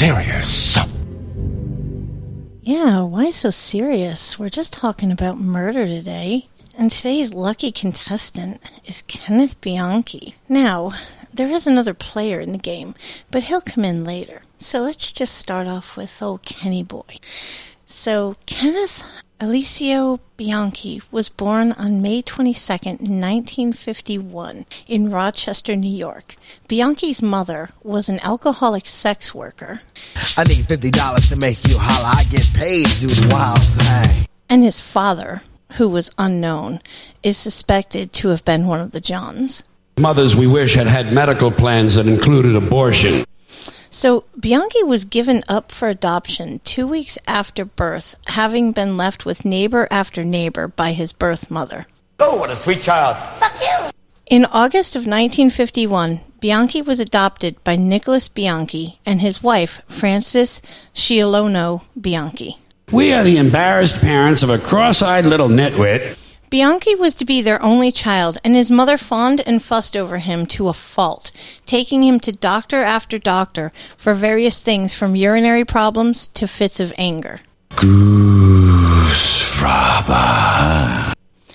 serious. 0.00 0.78
Yeah, 2.62 3.02
why 3.02 3.28
so 3.28 3.50
serious? 3.50 4.38
We're 4.38 4.48
just 4.48 4.72
talking 4.72 5.12
about 5.12 5.38
murder 5.38 5.84
today. 5.84 6.48
And 6.74 6.90
today's 6.90 7.34
lucky 7.34 7.70
contestant 7.70 8.62
is 8.86 9.04
Kenneth 9.08 9.60
Bianchi. 9.60 10.36
Now, 10.48 10.94
there 11.34 11.48
is 11.52 11.66
another 11.66 11.92
player 11.92 12.40
in 12.40 12.52
the 12.52 12.58
game, 12.58 12.94
but 13.30 13.42
he'll 13.42 13.60
come 13.60 13.84
in 13.84 14.02
later. 14.02 14.40
So 14.56 14.80
let's 14.80 15.12
just 15.12 15.36
start 15.36 15.66
off 15.66 15.98
with 15.98 16.22
old 16.22 16.44
Kenny 16.44 16.82
Boy. 16.82 17.18
So, 17.84 18.36
Kenneth 18.46 19.02
Alessio 19.42 20.20
Bianchi 20.36 21.00
was 21.10 21.30
born 21.30 21.72
on 21.72 22.02
May 22.02 22.20
22, 22.20 22.72
1951, 23.00 24.66
in 24.86 25.10
Rochester, 25.10 25.74
New 25.74 25.88
York. 25.88 26.36
Bianchi's 26.68 27.22
mother 27.22 27.70
was 27.82 28.10
an 28.10 28.20
alcoholic 28.20 28.84
sex 28.84 29.34
worker. 29.34 29.80
I 30.36 30.44
need 30.44 30.66
$50 30.66 31.30
to 31.30 31.36
make 31.36 31.66
you 31.66 31.76
holler. 31.78 32.10
I 32.18 32.24
get 32.24 32.46
paid 32.52 32.86
to 32.86 33.00
do 33.00 33.06
the 33.06 33.28
wild 33.32 33.62
thing. 33.62 34.26
And 34.50 34.62
his 34.62 34.78
father, 34.78 35.40
who 35.78 35.88
was 35.88 36.10
unknown, 36.18 36.80
is 37.22 37.38
suspected 37.38 38.12
to 38.12 38.28
have 38.28 38.44
been 38.44 38.66
one 38.66 38.80
of 38.80 38.90
the 38.90 39.00
Johns. 39.00 39.62
Mothers 39.98 40.36
we 40.36 40.48
wish 40.48 40.74
had 40.74 40.86
had 40.86 41.14
medical 41.14 41.50
plans 41.50 41.94
that 41.94 42.06
included 42.06 42.56
abortion. 42.56 43.24
So 43.90 44.24
Bianchi 44.38 44.84
was 44.84 45.04
given 45.04 45.42
up 45.48 45.72
for 45.72 45.88
adoption 45.88 46.60
two 46.62 46.86
weeks 46.86 47.18
after 47.26 47.64
birth, 47.64 48.14
having 48.28 48.70
been 48.70 48.96
left 48.96 49.26
with 49.26 49.44
neighbor 49.44 49.88
after 49.90 50.22
neighbor 50.22 50.68
by 50.68 50.92
his 50.92 51.12
birth 51.12 51.50
mother. 51.50 51.86
Oh, 52.20 52.36
what 52.36 52.50
a 52.50 52.56
sweet 52.56 52.80
child. 52.80 53.16
Fuck 53.38 53.60
you! 53.60 53.90
In 54.26 54.44
August 54.44 54.94
of 54.94 55.00
1951, 55.00 56.20
Bianchi 56.40 56.80
was 56.80 57.00
adopted 57.00 57.62
by 57.64 57.74
Nicholas 57.74 58.28
Bianchi 58.28 59.00
and 59.04 59.20
his 59.20 59.42
wife, 59.42 59.82
Frances 59.88 60.62
Sciolino 60.94 61.82
Bianchi. 62.00 62.58
We 62.92 63.12
are 63.12 63.24
the 63.24 63.38
embarrassed 63.38 64.00
parents 64.00 64.42
of 64.44 64.50
a 64.50 64.58
cross 64.58 65.02
eyed 65.02 65.26
little 65.26 65.48
nitwit. 65.48 66.16
Bianchi 66.50 66.96
was 66.96 67.14
to 67.14 67.24
be 67.24 67.42
their 67.42 67.62
only 67.62 67.92
child, 67.92 68.38
and 68.42 68.56
his 68.56 68.72
mother 68.72 68.98
fawned 68.98 69.40
and 69.46 69.62
fussed 69.62 69.96
over 69.96 70.18
him 70.18 70.46
to 70.46 70.68
a 70.68 70.72
fault, 70.72 71.30
taking 71.64 72.02
him 72.02 72.18
to 72.20 72.32
doctor 72.32 72.82
after 72.82 73.18
doctor 73.18 73.70
for 73.96 74.14
various 74.14 74.58
things 74.60 74.92
from 74.92 75.14
urinary 75.14 75.64
problems 75.64 76.26
to 76.26 76.48
fits 76.48 76.80
of 76.80 76.92
anger. 76.98 77.38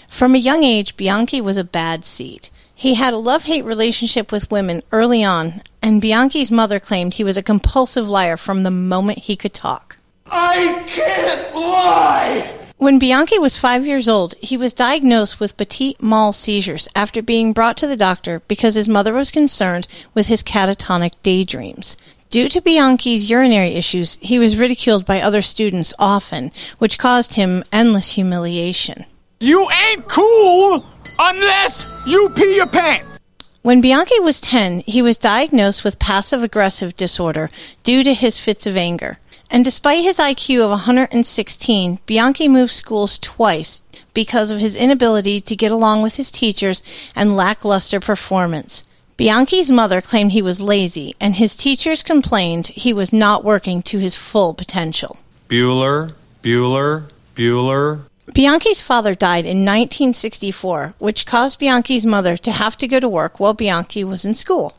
From 0.07 0.33
a 0.33 0.37
young 0.37 0.63
age, 0.63 0.95
Bianchi 0.95 1.41
was 1.41 1.57
a 1.57 1.65
bad 1.65 2.05
seed. 2.05 2.47
He 2.73 2.93
had 2.93 3.13
a 3.13 3.17
love 3.17 3.43
hate 3.43 3.65
relationship 3.65 4.31
with 4.31 4.49
women 4.49 4.81
early 4.93 5.25
on, 5.25 5.61
and 5.81 6.01
Bianchi's 6.01 6.49
mother 6.49 6.79
claimed 6.79 7.15
he 7.15 7.25
was 7.25 7.35
a 7.35 7.43
compulsive 7.43 8.07
liar 8.07 8.37
from 8.37 8.63
the 8.63 8.71
moment 8.71 9.19
he 9.19 9.35
could 9.35 9.53
talk. 9.53 9.97
I 10.27 10.83
can't 10.87 11.53
lie! 11.53 12.64
When 12.77 12.99
Bianchi 12.99 13.39
was 13.39 13.55
five 13.55 13.87
years 13.87 14.09
old, 14.09 14.35
he 14.41 14.57
was 14.57 14.73
diagnosed 14.73 15.39
with 15.39 15.55
petit 15.55 15.95
mal 16.01 16.33
seizures 16.33 16.89
after 16.93 17.21
being 17.21 17.53
brought 17.53 17.77
to 17.77 17.87
the 17.87 17.95
doctor 17.95 18.41
because 18.49 18.75
his 18.75 18.89
mother 18.89 19.13
was 19.13 19.31
concerned 19.31 19.87
with 20.13 20.27
his 20.27 20.43
catatonic 20.43 21.13
daydreams. 21.23 21.95
Due 22.29 22.49
to 22.49 22.59
Bianchi's 22.59 23.29
urinary 23.29 23.75
issues, 23.75 24.17
he 24.21 24.37
was 24.37 24.57
ridiculed 24.57 25.05
by 25.05 25.21
other 25.21 25.41
students 25.41 25.93
often, 25.97 26.51
which 26.77 26.97
caused 26.97 27.35
him 27.35 27.63
endless 27.71 28.11
humiliation. 28.11 29.05
You 29.39 29.65
ain't 29.87 30.09
cool 30.09 30.85
unless 31.17 31.89
you 32.05 32.27
pee 32.35 32.57
your 32.57 32.67
pants. 32.67 33.21
When 33.61 33.79
Bianchi 33.79 34.19
was 34.19 34.41
10, 34.41 34.81
he 34.85 35.01
was 35.01 35.17
diagnosed 35.17 35.85
with 35.85 35.97
passive 35.97 36.43
aggressive 36.43 36.97
disorder 36.97 37.49
due 37.83 38.03
to 38.03 38.13
his 38.13 38.37
fits 38.37 38.67
of 38.67 38.75
anger. 38.75 39.17
And 39.49 39.63
despite 39.63 40.03
his 40.03 40.17
IQ 40.17 40.61
of 40.61 40.69
116, 40.71 41.99
Bianchi 42.05 42.47
moved 42.47 42.71
schools 42.71 43.17
twice 43.19 43.81
because 44.13 44.51
of 44.51 44.59
his 44.59 44.75
inability 44.75 45.41
to 45.41 45.55
get 45.55 45.71
along 45.71 46.01
with 46.01 46.15
his 46.15 46.31
teachers 46.31 46.81
and 47.15 47.35
lackluster 47.35 47.99
performance. 47.99 48.83
Bianchi's 49.17 49.71
mother 49.71 50.01
claimed 50.01 50.33
he 50.33 50.41
was 50.41 50.59
lazy, 50.59 51.15
and 51.21 51.35
his 51.35 51.55
teachers 51.55 52.03
complained 52.03 52.67
he 52.67 52.91
was 52.91 53.13
not 53.13 53.45
working 53.45 53.81
to 53.83 53.97
his 53.97 54.15
full 54.15 54.53
potential. 54.53 55.17
Bueller, 55.47 56.13
Bueller, 56.43 57.09
Bueller. 57.33 58.01
Bianchi's 58.33 58.81
father 58.81 59.15
died 59.15 59.45
in 59.45 59.59
1964, 59.59 60.95
which 60.97 61.25
caused 61.25 61.59
Bianchi's 61.59 62.05
mother 62.05 62.35
to 62.37 62.51
have 62.51 62.77
to 62.77 62.87
go 62.87 62.99
to 62.99 63.07
work 63.07 63.39
while 63.39 63.53
Bianchi 63.53 64.03
was 64.03 64.25
in 64.25 64.33
school. 64.33 64.75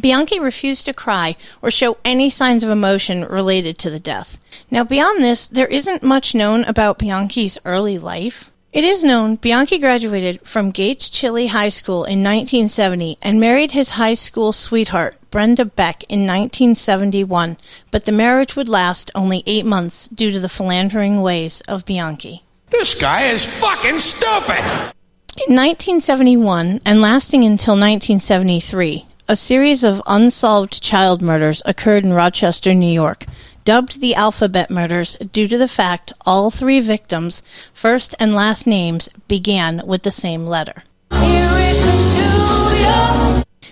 Bianchi 0.00 0.38
refused 0.38 0.84
to 0.86 0.94
cry 0.94 1.36
or 1.62 1.70
show 1.70 1.96
any 2.04 2.30
signs 2.30 2.62
of 2.62 2.70
emotion 2.70 3.24
related 3.24 3.78
to 3.78 3.90
the 3.90 4.00
death. 4.00 4.38
Now, 4.70 4.84
beyond 4.84 5.22
this, 5.22 5.46
there 5.46 5.66
isn't 5.66 6.02
much 6.02 6.34
known 6.34 6.64
about 6.64 6.98
Bianchi's 6.98 7.58
early 7.64 7.98
life. 7.98 8.50
It 8.72 8.84
is 8.84 9.02
known 9.02 9.36
Bianchi 9.36 9.78
graduated 9.78 10.46
from 10.46 10.70
Gates 10.70 11.08
Chili 11.08 11.46
High 11.46 11.70
School 11.70 12.04
in 12.04 12.22
1970 12.22 13.16
and 13.22 13.40
married 13.40 13.70
his 13.70 13.92
high 13.92 14.12
school 14.12 14.52
sweetheart, 14.52 15.16
Brenda 15.30 15.64
Beck, 15.64 16.02
in 16.10 16.26
1971, 16.26 17.56
but 17.90 18.04
the 18.04 18.12
marriage 18.12 18.54
would 18.54 18.68
last 18.68 19.10
only 19.14 19.42
eight 19.46 19.64
months 19.64 20.08
due 20.08 20.30
to 20.30 20.40
the 20.40 20.50
philandering 20.50 21.22
ways 21.22 21.62
of 21.62 21.86
Bianchi. 21.86 22.42
This 22.68 22.94
guy 22.94 23.22
is 23.22 23.60
fucking 23.60 23.98
stupid! 23.98 24.92
In 25.48 25.54
1971, 25.54 26.80
and 26.84 27.00
lasting 27.00 27.44
until 27.44 27.74
1973, 27.74 29.06
a 29.28 29.34
series 29.34 29.82
of 29.82 30.00
unsolved 30.06 30.80
child 30.80 31.20
murders 31.20 31.60
occurred 31.66 32.04
in 32.04 32.12
Rochester, 32.12 32.72
New 32.72 32.92
York, 32.92 33.26
dubbed 33.64 34.00
the 34.00 34.14
Alphabet 34.14 34.70
Murders 34.70 35.16
due 35.32 35.48
to 35.48 35.58
the 35.58 35.66
fact 35.66 36.12
all 36.24 36.52
three 36.52 36.78
victims' 36.78 37.42
first 37.74 38.14
and 38.20 38.34
last 38.34 38.68
names 38.68 39.08
began 39.26 39.82
with 39.84 40.04
the 40.04 40.12
same 40.12 40.46
letter. 40.46 40.84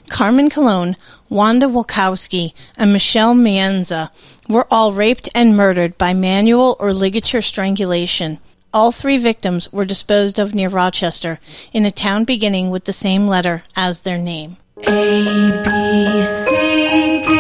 Carmen 0.09 0.51
Colon, 0.51 0.97
Wanda 1.29 1.67
Walkowski, 1.67 2.53
and 2.77 2.93
Michelle 2.93 3.35
Maenza 3.35 4.11
were 4.49 4.67
all 4.73 4.93
raped 4.93 5.29
and 5.37 5.57
murdered 5.57 5.97
by 5.97 6.13
manual 6.13 6.77
or 6.81 6.93
ligature 6.93 7.43
strangulation. 7.43 8.39
All 8.73 8.91
three 8.91 9.19
victims 9.19 9.73
were 9.73 9.85
disposed 9.85 10.41
of 10.41 10.53
near 10.53 10.69
Rochester, 10.69 11.39
in 11.73 11.85
a 11.85 11.93
town 11.93 12.25
beginning 12.25 12.71
with 12.71 12.87
the 12.87 12.93
same 12.93 13.29
letter 13.29 13.63
as 13.77 14.01
their 14.01 14.19
name. 14.19 14.57
A 14.79 15.63
B 15.63 16.23
C 16.23 17.23
D 17.23 17.31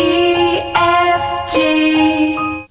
E 0.00 0.60
F 0.76 1.52
G. 1.52 2.68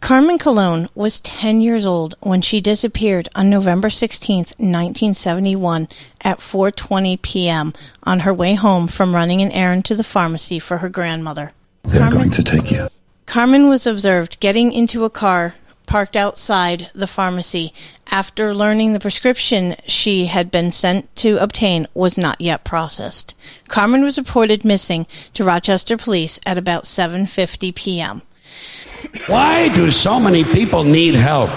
Carmen 0.00 0.38
Colon 0.38 0.88
was 0.94 1.18
10 1.20 1.60
years 1.60 1.84
old 1.84 2.14
when 2.20 2.40
she 2.40 2.60
disappeared 2.60 3.28
on 3.34 3.50
November 3.50 3.90
16, 3.90 4.36
1971 4.58 5.88
at 6.20 6.38
4:20 6.38 7.20
p.m. 7.20 7.72
on 8.04 8.20
her 8.20 8.32
way 8.32 8.54
home 8.54 8.86
from 8.86 9.12
running 9.12 9.42
an 9.42 9.50
errand 9.50 9.84
to 9.86 9.96
the 9.96 10.04
pharmacy 10.04 10.60
for 10.60 10.78
her 10.78 10.88
grandmother. 10.88 11.52
They're 11.82 12.10
going 12.10 12.30
to 12.30 12.44
take 12.44 12.70
you. 12.70 12.86
Carmen 13.26 13.68
was 13.68 13.88
observed 13.88 14.38
getting 14.38 14.72
into 14.72 15.04
a 15.04 15.10
car 15.10 15.56
parked 15.86 16.16
outside 16.16 16.90
the 16.94 17.06
pharmacy 17.06 17.72
after 18.10 18.54
learning 18.54 18.92
the 18.92 19.00
prescription 19.00 19.76
she 19.86 20.26
had 20.26 20.50
been 20.50 20.72
sent 20.72 21.14
to 21.16 21.36
obtain 21.42 21.86
was 21.94 22.18
not 22.18 22.40
yet 22.40 22.64
processed. 22.64 23.34
Carmen 23.68 24.02
was 24.02 24.18
reported 24.18 24.64
missing 24.64 25.06
to 25.34 25.44
Rochester 25.44 25.96
police 25.96 26.40
at 26.44 26.58
about 26.58 26.84
7:50 26.84 27.74
p.m. 27.74 28.22
Why 29.26 29.68
do 29.74 29.90
so 29.90 30.18
many 30.20 30.44
people 30.44 30.84
need 30.84 31.14
help? 31.14 31.50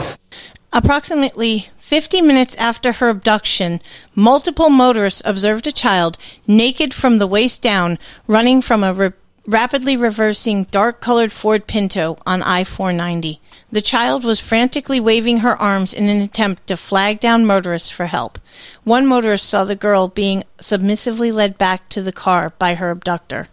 Approximately 0.71 1.69
50 1.77 2.21
minutes 2.21 2.55
after 2.57 2.91
her 2.93 3.09
abduction, 3.09 3.81
multiple 4.13 4.69
motorists 4.69 5.23
observed 5.25 5.65
a 5.65 5.71
child 5.71 6.17
naked 6.45 6.93
from 6.93 7.17
the 7.17 7.25
waist 7.25 7.61
down 7.63 7.97
running 8.27 8.61
from 8.61 8.83
a 8.83 9.13
rapidly 9.49 9.97
reversing 9.97 10.65
dark 10.65 11.01
colored 11.01 11.31
Ford 11.31 11.65
Pinto 11.65 12.19
on 12.23 12.43
I 12.43 12.63
490. 12.63 13.41
The 13.71 13.81
child 13.81 14.23
was 14.23 14.39
frantically 14.39 14.99
waving 14.99 15.37
her 15.37 15.57
arms 15.57 15.91
in 15.91 16.07
an 16.07 16.21
attempt 16.21 16.67
to 16.67 16.77
flag 16.77 17.19
down 17.19 17.47
motorists 17.47 17.89
for 17.89 18.05
help. 18.05 18.37
One 18.83 19.07
motorist 19.07 19.49
saw 19.49 19.63
the 19.63 19.75
girl 19.75 20.07
being 20.07 20.43
submissively 20.59 21.31
led 21.31 21.57
back 21.57 21.89
to 21.89 22.03
the 22.03 22.11
car 22.11 22.53
by 22.59 22.75
her 22.75 22.91
abductor. 22.91 23.47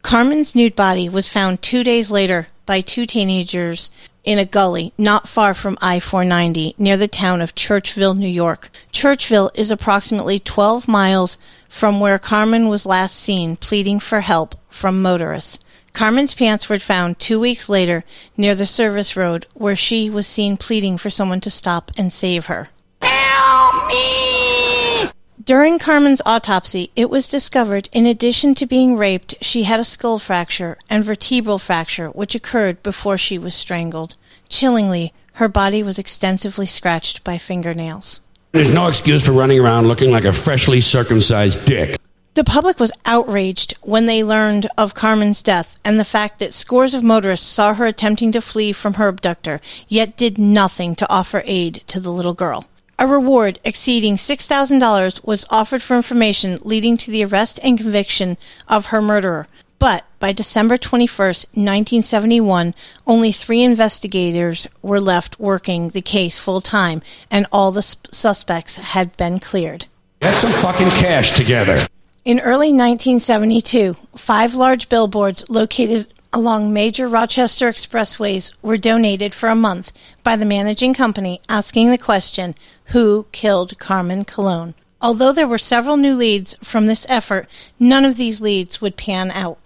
Carmen's 0.00 0.54
nude 0.54 0.74
body 0.74 1.10
was 1.10 1.28
found 1.28 1.60
two 1.60 1.84
days 1.84 2.10
later 2.10 2.46
by 2.64 2.80
two 2.80 3.04
teenagers 3.04 3.90
in 4.24 4.38
a 4.38 4.46
gully 4.46 4.94
not 4.96 5.28
far 5.28 5.52
from 5.52 5.76
I 5.82 6.00
490 6.00 6.74
near 6.78 6.96
the 6.96 7.06
town 7.06 7.42
of 7.42 7.54
Churchville, 7.54 8.16
New 8.16 8.26
York. 8.26 8.70
Churchville 8.92 9.50
is 9.54 9.70
approximately 9.70 10.38
12 10.38 10.88
miles 10.88 11.36
from 11.68 12.00
where 12.00 12.18
Carmen 12.18 12.68
was 12.68 12.86
last 12.86 13.14
seen 13.14 13.56
pleading 13.56 14.00
for 14.00 14.22
help 14.22 14.57
from 14.68 15.02
motorists. 15.02 15.58
Carmen's 15.92 16.34
pants 16.34 16.68
were 16.68 16.78
found 16.78 17.18
two 17.18 17.40
weeks 17.40 17.68
later 17.68 18.04
near 18.36 18.54
the 18.54 18.66
service 18.66 19.16
road 19.16 19.46
where 19.54 19.76
she 19.76 20.08
was 20.08 20.26
seen 20.26 20.56
pleading 20.56 20.96
for 20.96 21.10
someone 21.10 21.40
to 21.40 21.50
stop 21.50 21.90
and 21.96 22.12
save 22.12 22.46
her. 22.46 22.68
Help 23.02 23.88
me! 23.88 25.10
During 25.42 25.78
Carmen's 25.78 26.22
autopsy, 26.26 26.90
it 26.94 27.08
was 27.10 27.26
discovered 27.26 27.88
in 27.90 28.06
addition 28.06 28.54
to 28.56 28.66
being 28.66 28.96
raped, 28.96 29.34
she 29.40 29.62
had 29.62 29.80
a 29.80 29.84
skull 29.84 30.18
fracture 30.18 30.76
and 30.90 31.02
vertebral 31.02 31.58
fracture, 31.58 32.10
which 32.10 32.34
occurred 32.34 32.82
before 32.82 33.18
she 33.18 33.38
was 33.38 33.54
strangled. 33.54 34.16
Chillingly, 34.48 35.12
her 35.34 35.48
body 35.48 35.82
was 35.82 35.98
extensively 35.98 36.66
scratched 36.66 37.24
by 37.24 37.38
fingernails. 37.38 38.20
There's 38.52 38.70
no 38.70 38.88
excuse 38.88 39.26
for 39.26 39.32
running 39.32 39.60
around 39.60 39.88
looking 39.88 40.10
like 40.10 40.24
a 40.24 40.32
freshly 40.32 40.80
circumcised 40.80 41.64
dick. 41.64 41.97
The 42.38 42.44
public 42.44 42.78
was 42.78 42.92
outraged 43.04 43.74
when 43.82 44.06
they 44.06 44.22
learned 44.22 44.68
of 44.78 44.94
Carmen's 44.94 45.42
death 45.42 45.76
and 45.84 45.98
the 45.98 46.04
fact 46.04 46.38
that 46.38 46.54
scores 46.54 46.94
of 46.94 47.02
motorists 47.02 47.44
saw 47.44 47.74
her 47.74 47.84
attempting 47.84 48.30
to 48.30 48.40
flee 48.40 48.70
from 48.72 48.94
her 48.94 49.08
abductor, 49.08 49.60
yet 49.88 50.16
did 50.16 50.38
nothing 50.38 50.94
to 50.94 51.10
offer 51.10 51.42
aid 51.46 51.82
to 51.88 51.98
the 51.98 52.12
little 52.12 52.34
girl. 52.34 52.66
A 52.96 53.08
reward 53.08 53.58
exceeding 53.64 54.14
$6,000 54.14 55.26
was 55.26 55.46
offered 55.50 55.82
for 55.82 55.96
information 55.96 56.60
leading 56.62 56.96
to 56.98 57.10
the 57.10 57.24
arrest 57.24 57.58
and 57.64 57.76
conviction 57.76 58.36
of 58.68 58.86
her 58.86 59.02
murderer. 59.02 59.48
But 59.80 60.04
by 60.20 60.30
December 60.30 60.76
21st, 60.76 61.46
1971, 61.56 62.72
only 63.04 63.32
three 63.32 63.64
investigators 63.64 64.68
were 64.80 65.00
left 65.00 65.40
working 65.40 65.88
the 65.88 66.02
case 66.02 66.38
full 66.38 66.60
time, 66.60 67.02
and 67.32 67.48
all 67.50 67.72
the 67.72 67.82
sp- 67.82 68.14
suspects 68.14 68.76
had 68.76 69.16
been 69.16 69.40
cleared. 69.40 69.86
Get 70.20 70.38
some 70.38 70.52
fucking 70.52 70.90
cash 70.90 71.32
together. 71.32 71.84
In 72.28 72.40
early 72.40 72.74
1972, 72.74 73.96
five 74.14 74.52
large 74.52 74.90
billboards 74.90 75.48
located 75.48 76.12
along 76.30 76.74
major 76.74 77.08
Rochester 77.08 77.72
expressways 77.72 78.52
were 78.60 78.76
donated 78.76 79.34
for 79.34 79.48
a 79.48 79.54
month 79.54 79.92
by 80.22 80.36
the 80.36 80.44
managing 80.44 80.92
company 80.92 81.40
asking 81.48 81.90
the 81.90 81.96
question, 81.96 82.54
Who 82.88 83.24
killed 83.32 83.78
Carmen 83.78 84.26
Colon? 84.26 84.74
Although 85.00 85.32
there 85.32 85.48
were 85.48 85.56
several 85.56 85.96
new 85.96 86.14
leads 86.14 86.54
from 86.62 86.84
this 86.84 87.06
effort, 87.08 87.48
none 87.80 88.04
of 88.04 88.18
these 88.18 88.42
leads 88.42 88.78
would 88.82 88.98
pan 88.98 89.30
out. 89.30 89.58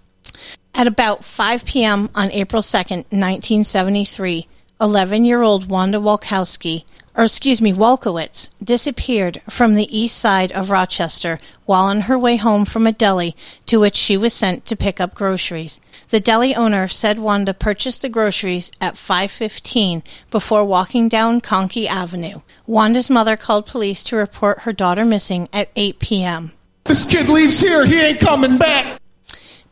At 0.73 0.87
about 0.87 1.25
5 1.25 1.65
p.m. 1.65 2.11
on 2.15 2.31
April 2.31 2.63
2nd, 2.63 3.07
1973, 3.11 4.47
11 4.81 5.25
year 5.25 5.43
old 5.43 5.69
Wanda 5.69 5.99
Walkowski, 5.99 6.85
or 7.15 7.25
excuse 7.25 7.61
me, 7.61 7.73
Walkowicz, 7.73 8.49
disappeared 8.63 9.43
from 9.49 9.75
the 9.75 9.97
east 9.97 10.17
side 10.17 10.51
of 10.53 10.71
Rochester 10.71 11.39
while 11.67 11.85
on 11.85 12.03
her 12.03 12.19
way 12.19 12.37
home 12.37 12.65
from 12.65 12.87
a 12.87 12.93
deli 12.93 13.37
to 13.67 13.79
which 13.79 13.97
she 13.97 14.17
was 14.17 14.33
sent 14.33 14.65
to 14.67 14.77
pick 14.77 15.01
up 15.01 15.15
groceries. 15.15 15.81
The 16.09 16.21
deli 16.21 16.55
owner 16.55 16.89
said 16.89 17.19
Wanda 17.19 17.55
purchased 17.55 18.03
the 18.03 18.09
groceries 18.09 18.73
at 18.81 18.97
5:15 18.97 20.03
before 20.31 20.65
walking 20.65 21.09
down 21.09 21.41
Conkey 21.41 21.87
Avenue. 21.87 22.41
Wanda's 22.67 23.11
mother 23.11 23.37
called 23.37 23.67
police 23.67 24.03
to 24.05 24.17
report 24.17 24.61
her 24.61 24.73
daughter 24.73 25.05
missing 25.05 25.49
at 25.53 25.71
8 25.77 25.99
p.m. 25.99 26.53
This 26.85 27.05
kid 27.05 27.29
leaves 27.29 27.61
here, 27.61 27.85
he 27.87 28.01
ain't 28.01 28.21
coming 28.21 28.59
back. 28.59 29.02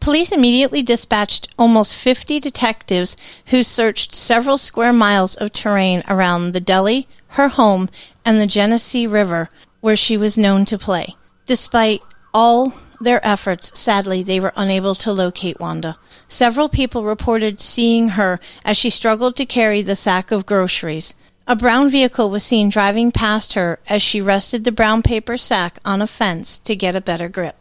Police 0.00 0.32
immediately 0.32 0.82
dispatched 0.82 1.49
almost 1.58 1.94
50 1.94 2.41
detectives 2.41 3.17
who 3.47 3.62
searched 3.62 4.14
several 4.14 4.56
square 4.56 4.94
miles 4.94 5.35
of 5.37 5.52
terrain 5.52 6.02
around 6.08 6.52
the 6.52 6.61
deli, 6.61 7.06
her 7.29 7.49
home, 7.49 7.91
and 8.25 8.41
the 8.41 8.47
Genesee 8.47 9.06
River, 9.06 9.50
where 9.81 9.97
she 9.97 10.17
was 10.17 10.38
known 10.38 10.64
to 10.64 10.79
play. 10.79 11.17
Despite 11.44 12.00
all 12.32 12.73
their 12.99 13.25
efforts, 13.26 13.79
sadly, 13.79 14.23
they 14.23 14.41
were 14.41 14.55
unable 14.56 14.94
to 14.97 15.12
locate 15.12 15.61
Wanda. 15.61 15.99
Several 16.29 16.70
people 16.70 17.05
reported 17.05 17.61
seeing 17.61 18.11
her 18.11 18.41
as 18.64 18.79
she 18.79 18.88
struggled 18.88 19.37
to 19.37 19.44
carry 19.44 19.82
the 19.82 19.97
sack 19.97 20.31
of 20.31 20.47
groceries. 20.47 21.14
A 21.47 21.56
brown 21.56 21.91
vehicle 21.91 22.31
was 22.31 22.43
seen 22.43 22.70
driving 22.70 23.12
past 23.12 23.52
her 23.52 23.79
as 23.88 24.02
she 24.02 24.20
rested 24.20 24.64
the 24.64 24.73
brown 24.73 25.02
paper 25.02 25.37
sack 25.37 25.79
on 25.85 26.00
a 26.00 26.06
fence 26.06 26.56
to 26.58 26.75
get 26.75 26.97
a 26.97 27.00
better 27.00 27.29
grip. 27.29 27.59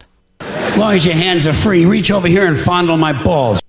As 0.69 0.77
long 0.77 0.93
as 0.93 1.05
your 1.05 1.15
hands 1.15 1.47
are 1.47 1.53
free, 1.53 1.85
reach 1.85 2.11
over 2.11 2.27
here 2.27 2.45
and 2.45 2.57
fondle 2.57 2.95
my 2.95 3.11
balls. 3.11 3.61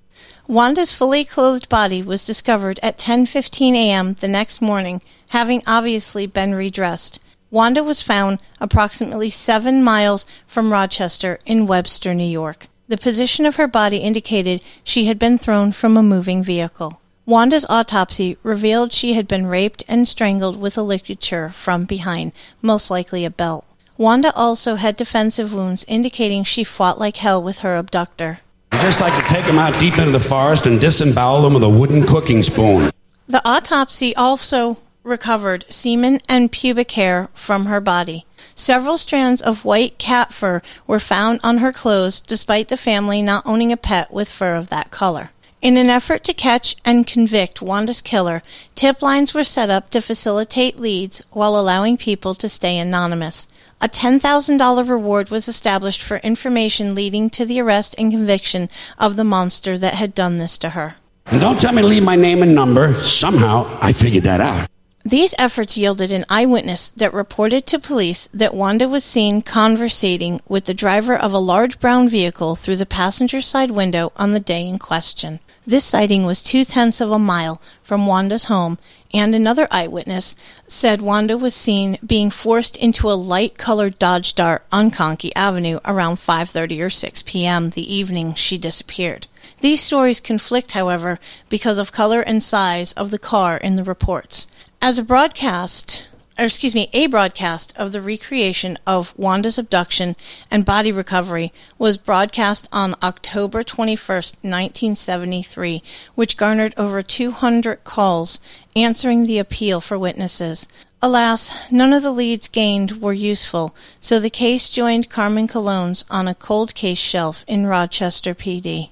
Wanda's 0.46 0.92
fully 0.92 1.24
clothed 1.24 1.68
body 1.68 2.02
was 2.02 2.24
discovered 2.24 2.78
at 2.82 2.98
10:15 2.98 3.74
a.m. 3.74 4.16
the 4.20 4.28
next 4.28 4.60
morning, 4.60 5.00
having 5.28 5.62
obviously 5.66 6.26
been 6.26 6.54
redressed. 6.54 7.18
Wanda 7.50 7.82
was 7.82 8.02
found 8.02 8.38
approximately 8.60 9.30
7 9.30 9.82
miles 9.82 10.26
from 10.46 10.72
Rochester 10.72 11.38
in 11.46 11.66
Webster, 11.66 12.14
New 12.14 12.22
York. 12.22 12.68
The 12.86 12.98
position 12.98 13.46
of 13.46 13.56
her 13.56 13.66
body 13.66 13.98
indicated 13.98 14.60
she 14.84 15.06
had 15.06 15.18
been 15.18 15.38
thrown 15.38 15.72
from 15.72 15.96
a 15.96 16.02
moving 16.02 16.44
vehicle. 16.44 17.00
Wanda's 17.26 17.66
autopsy 17.68 18.36
revealed 18.42 18.92
she 18.92 19.14
had 19.14 19.26
been 19.26 19.46
raped 19.46 19.84
and 19.88 20.06
strangled 20.06 20.60
with 20.60 20.76
a 20.76 20.82
ligature 20.82 21.50
from 21.50 21.84
behind, 21.84 22.32
most 22.60 22.90
likely 22.90 23.24
a 23.24 23.30
belt. 23.30 23.64
Wanda 24.00 24.34
also 24.34 24.76
had 24.76 24.96
defensive 24.96 25.52
wounds 25.52 25.84
indicating 25.86 26.42
she 26.42 26.64
fought 26.64 26.98
like 26.98 27.18
hell 27.18 27.42
with 27.42 27.58
her 27.58 27.76
abductor. 27.76 28.38
You 28.72 28.78
just 28.78 29.02
like 29.02 29.12
to 29.22 29.34
take 29.34 29.44
them 29.44 29.58
out 29.58 29.78
deep 29.78 29.98
into 29.98 30.10
the 30.10 30.18
forest 30.18 30.66
and 30.66 30.80
disembowel 30.80 31.42
them 31.42 31.52
with 31.52 31.64
a 31.64 31.68
wooden 31.68 32.06
cooking 32.06 32.42
spoon. 32.42 32.90
The 33.28 33.46
autopsy 33.46 34.16
also 34.16 34.78
recovered 35.02 35.66
semen 35.68 36.20
and 36.30 36.50
pubic 36.50 36.92
hair 36.92 37.28
from 37.34 37.66
her 37.66 37.78
body. 37.78 38.24
Several 38.54 38.96
strands 38.96 39.42
of 39.42 39.66
white 39.66 39.98
cat 39.98 40.32
fur 40.32 40.62
were 40.86 40.98
found 40.98 41.40
on 41.42 41.58
her 41.58 41.70
clothes 41.70 42.20
despite 42.20 42.68
the 42.68 42.78
family 42.78 43.20
not 43.20 43.44
owning 43.44 43.70
a 43.70 43.76
pet 43.76 44.10
with 44.10 44.32
fur 44.32 44.54
of 44.54 44.70
that 44.70 44.90
color. 44.90 45.28
In 45.60 45.76
an 45.76 45.90
effort 45.90 46.24
to 46.24 46.32
catch 46.32 46.74
and 46.86 47.06
convict 47.06 47.60
Wanda's 47.60 48.00
killer, 48.00 48.40
tip 48.74 49.02
lines 49.02 49.34
were 49.34 49.44
set 49.44 49.68
up 49.68 49.90
to 49.90 50.00
facilitate 50.00 50.80
leads 50.80 51.22
while 51.32 51.54
allowing 51.54 51.98
people 51.98 52.34
to 52.36 52.48
stay 52.48 52.78
anonymous. 52.78 53.46
A 53.82 53.88
$10,000 53.88 54.88
reward 54.88 55.30
was 55.30 55.48
established 55.48 56.02
for 56.02 56.18
information 56.18 56.94
leading 56.94 57.30
to 57.30 57.46
the 57.46 57.60
arrest 57.60 57.94
and 57.96 58.12
conviction 58.12 58.68
of 58.98 59.16
the 59.16 59.24
monster 59.24 59.78
that 59.78 59.94
had 59.94 60.14
done 60.14 60.36
this 60.36 60.58
to 60.58 60.70
her. 60.70 60.96
And 61.24 61.40
don't 61.40 61.58
tell 61.58 61.72
me 61.72 61.80
to 61.80 61.88
leave 61.88 62.02
my 62.02 62.16
name 62.16 62.42
and 62.42 62.54
number. 62.54 62.92
Somehow 62.94 63.78
I 63.80 63.92
figured 63.92 64.24
that 64.24 64.40
out. 64.42 64.68
These 65.02 65.34
efforts 65.38 65.78
yielded 65.78 66.12
an 66.12 66.26
eyewitness 66.28 66.90
that 66.90 67.14
reported 67.14 67.66
to 67.68 67.78
police 67.78 68.28
that 68.34 68.54
Wanda 68.54 68.86
was 68.86 69.02
seen 69.02 69.40
conversating 69.40 70.42
with 70.46 70.66
the 70.66 70.74
driver 70.74 71.16
of 71.16 71.32
a 71.32 71.38
large 71.38 71.80
brown 71.80 72.06
vehicle 72.06 72.56
through 72.56 72.76
the 72.76 72.84
passenger 72.84 73.40
side 73.40 73.70
window 73.70 74.12
on 74.16 74.32
the 74.32 74.40
day 74.40 74.66
in 74.66 74.78
question. 74.78 75.40
This 75.70 75.84
sighting 75.84 76.24
was 76.24 76.42
two 76.42 76.64
tenths 76.64 77.00
of 77.00 77.12
a 77.12 77.18
mile 77.20 77.62
from 77.84 78.04
Wanda's 78.04 78.46
home, 78.46 78.76
and 79.14 79.36
another 79.36 79.68
eyewitness 79.70 80.34
said 80.66 81.00
Wanda 81.00 81.38
was 81.38 81.54
seen 81.54 81.96
being 82.04 82.28
forced 82.28 82.76
into 82.76 83.08
a 83.08 83.14
light-colored 83.14 83.96
Dodge 83.96 84.34
Dart 84.34 84.66
on 84.72 84.90
Conkey 84.90 85.30
Avenue 85.36 85.78
around 85.84 86.16
5:30 86.16 86.84
or 86.84 86.90
6 86.90 87.22
p.m. 87.22 87.70
the 87.70 87.94
evening 87.94 88.34
she 88.34 88.58
disappeared. 88.58 89.28
These 89.60 89.80
stories 89.80 90.18
conflict, 90.18 90.72
however, 90.72 91.20
because 91.48 91.78
of 91.78 91.92
color 91.92 92.20
and 92.20 92.42
size 92.42 92.92
of 92.94 93.12
the 93.12 93.18
car 93.20 93.56
in 93.56 93.76
the 93.76 93.84
reports. 93.84 94.48
As 94.82 94.98
a 94.98 95.04
broadcast, 95.04 96.08
or 96.40 96.44
excuse 96.44 96.74
me, 96.74 96.88
a 96.94 97.06
broadcast 97.06 97.70
of 97.76 97.92
the 97.92 98.00
recreation 98.00 98.78
of 98.86 99.12
Wanda's 99.18 99.58
abduction 99.58 100.16
and 100.50 100.64
body 100.64 100.90
recovery 100.90 101.52
was 101.76 101.98
broadcast 101.98 102.66
on 102.72 102.94
October 103.02 103.62
21st, 103.62 104.36
1973, 104.40 105.82
which 106.14 106.38
garnered 106.38 106.72
over 106.78 107.02
200 107.02 107.84
calls 107.84 108.40
answering 108.74 109.26
the 109.26 109.38
appeal 109.38 109.82
for 109.82 109.98
witnesses. 109.98 110.66
Alas, 111.02 111.70
none 111.70 111.92
of 111.92 112.02
the 112.02 112.10
leads 112.10 112.48
gained 112.48 113.02
were 113.02 113.12
useful, 113.12 113.74
so 114.00 114.18
the 114.18 114.30
case 114.30 114.70
joined 114.70 115.10
Carmen 115.10 115.46
Colon's 115.46 116.06
on 116.08 116.26
a 116.26 116.34
cold 116.34 116.74
case 116.74 116.98
shelf 116.98 117.44
in 117.46 117.66
Rochester 117.66 118.34
PD. 118.34 118.88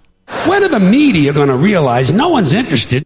When 0.47 0.63
are 0.63 0.69
the 0.69 0.81
media 0.81 1.33
going 1.33 1.49
to 1.49 1.57
realize 1.57 2.13
no 2.13 2.29
one's 2.29 2.53
interested? 2.53 3.05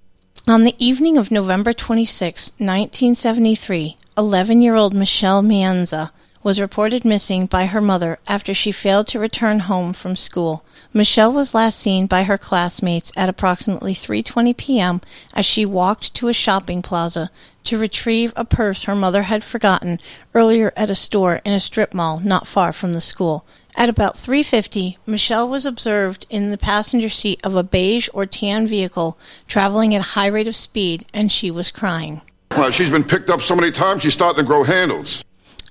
On 0.48 0.64
the 0.64 0.74
evening 0.76 1.16
of 1.16 1.30
November 1.30 1.72
26, 1.72 2.48
1973, 2.58 3.96
11 4.18 4.60
year 4.60 4.74
old 4.74 4.92
Michelle 4.92 5.40
Maenza 5.40 6.10
was 6.42 6.60
reported 6.60 7.04
missing 7.04 7.46
by 7.46 7.66
her 7.66 7.80
mother 7.80 8.18
after 8.26 8.52
she 8.52 8.72
failed 8.72 9.06
to 9.06 9.20
return 9.20 9.60
home 9.60 9.92
from 9.92 10.16
school. 10.16 10.64
Michelle 10.92 11.32
was 11.32 11.54
last 11.54 11.78
seen 11.78 12.08
by 12.08 12.24
her 12.24 12.36
classmates 12.36 13.12
at 13.16 13.28
approximately 13.28 13.94
3:20 13.94 14.56
p.m. 14.56 15.00
as 15.32 15.46
she 15.46 15.64
walked 15.64 16.12
to 16.14 16.26
a 16.26 16.32
shopping 16.32 16.82
plaza 16.82 17.30
to 17.62 17.78
retrieve 17.78 18.32
a 18.34 18.44
purse 18.44 18.82
her 18.82 18.96
mother 18.96 19.22
had 19.22 19.44
forgotten 19.44 20.00
earlier 20.34 20.72
at 20.76 20.90
a 20.90 20.96
store 20.96 21.40
in 21.44 21.52
a 21.52 21.60
strip 21.60 21.94
mall 21.94 22.18
not 22.18 22.48
far 22.48 22.72
from 22.72 22.94
the 22.94 23.00
school. 23.00 23.46
At 23.74 23.88
about 23.88 24.16
3:50, 24.16 24.98
Michelle 25.06 25.48
was 25.48 25.64
observed 25.64 26.26
in 26.28 26.50
the 26.50 26.58
passenger 26.58 27.08
seat 27.08 27.40
of 27.42 27.56
a 27.56 27.62
beige 27.62 28.08
or 28.12 28.26
tan 28.26 28.66
vehicle 28.68 29.18
traveling 29.48 29.94
at 29.94 30.00
a 30.00 30.12
high 30.14 30.26
rate 30.26 30.48
of 30.48 30.54
speed 30.54 31.06
and 31.12 31.32
she 31.32 31.50
was 31.50 31.70
crying. 31.70 32.20
Well, 32.50 32.70
she's 32.70 32.90
been 32.90 33.04
picked 33.04 33.30
up 33.30 33.40
so 33.40 33.56
many 33.56 33.70
times 33.70 34.02
she's 34.02 34.12
starting 34.12 34.44
to 34.44 34.46
grow 34.46 34.62
handles. 34.62 35.24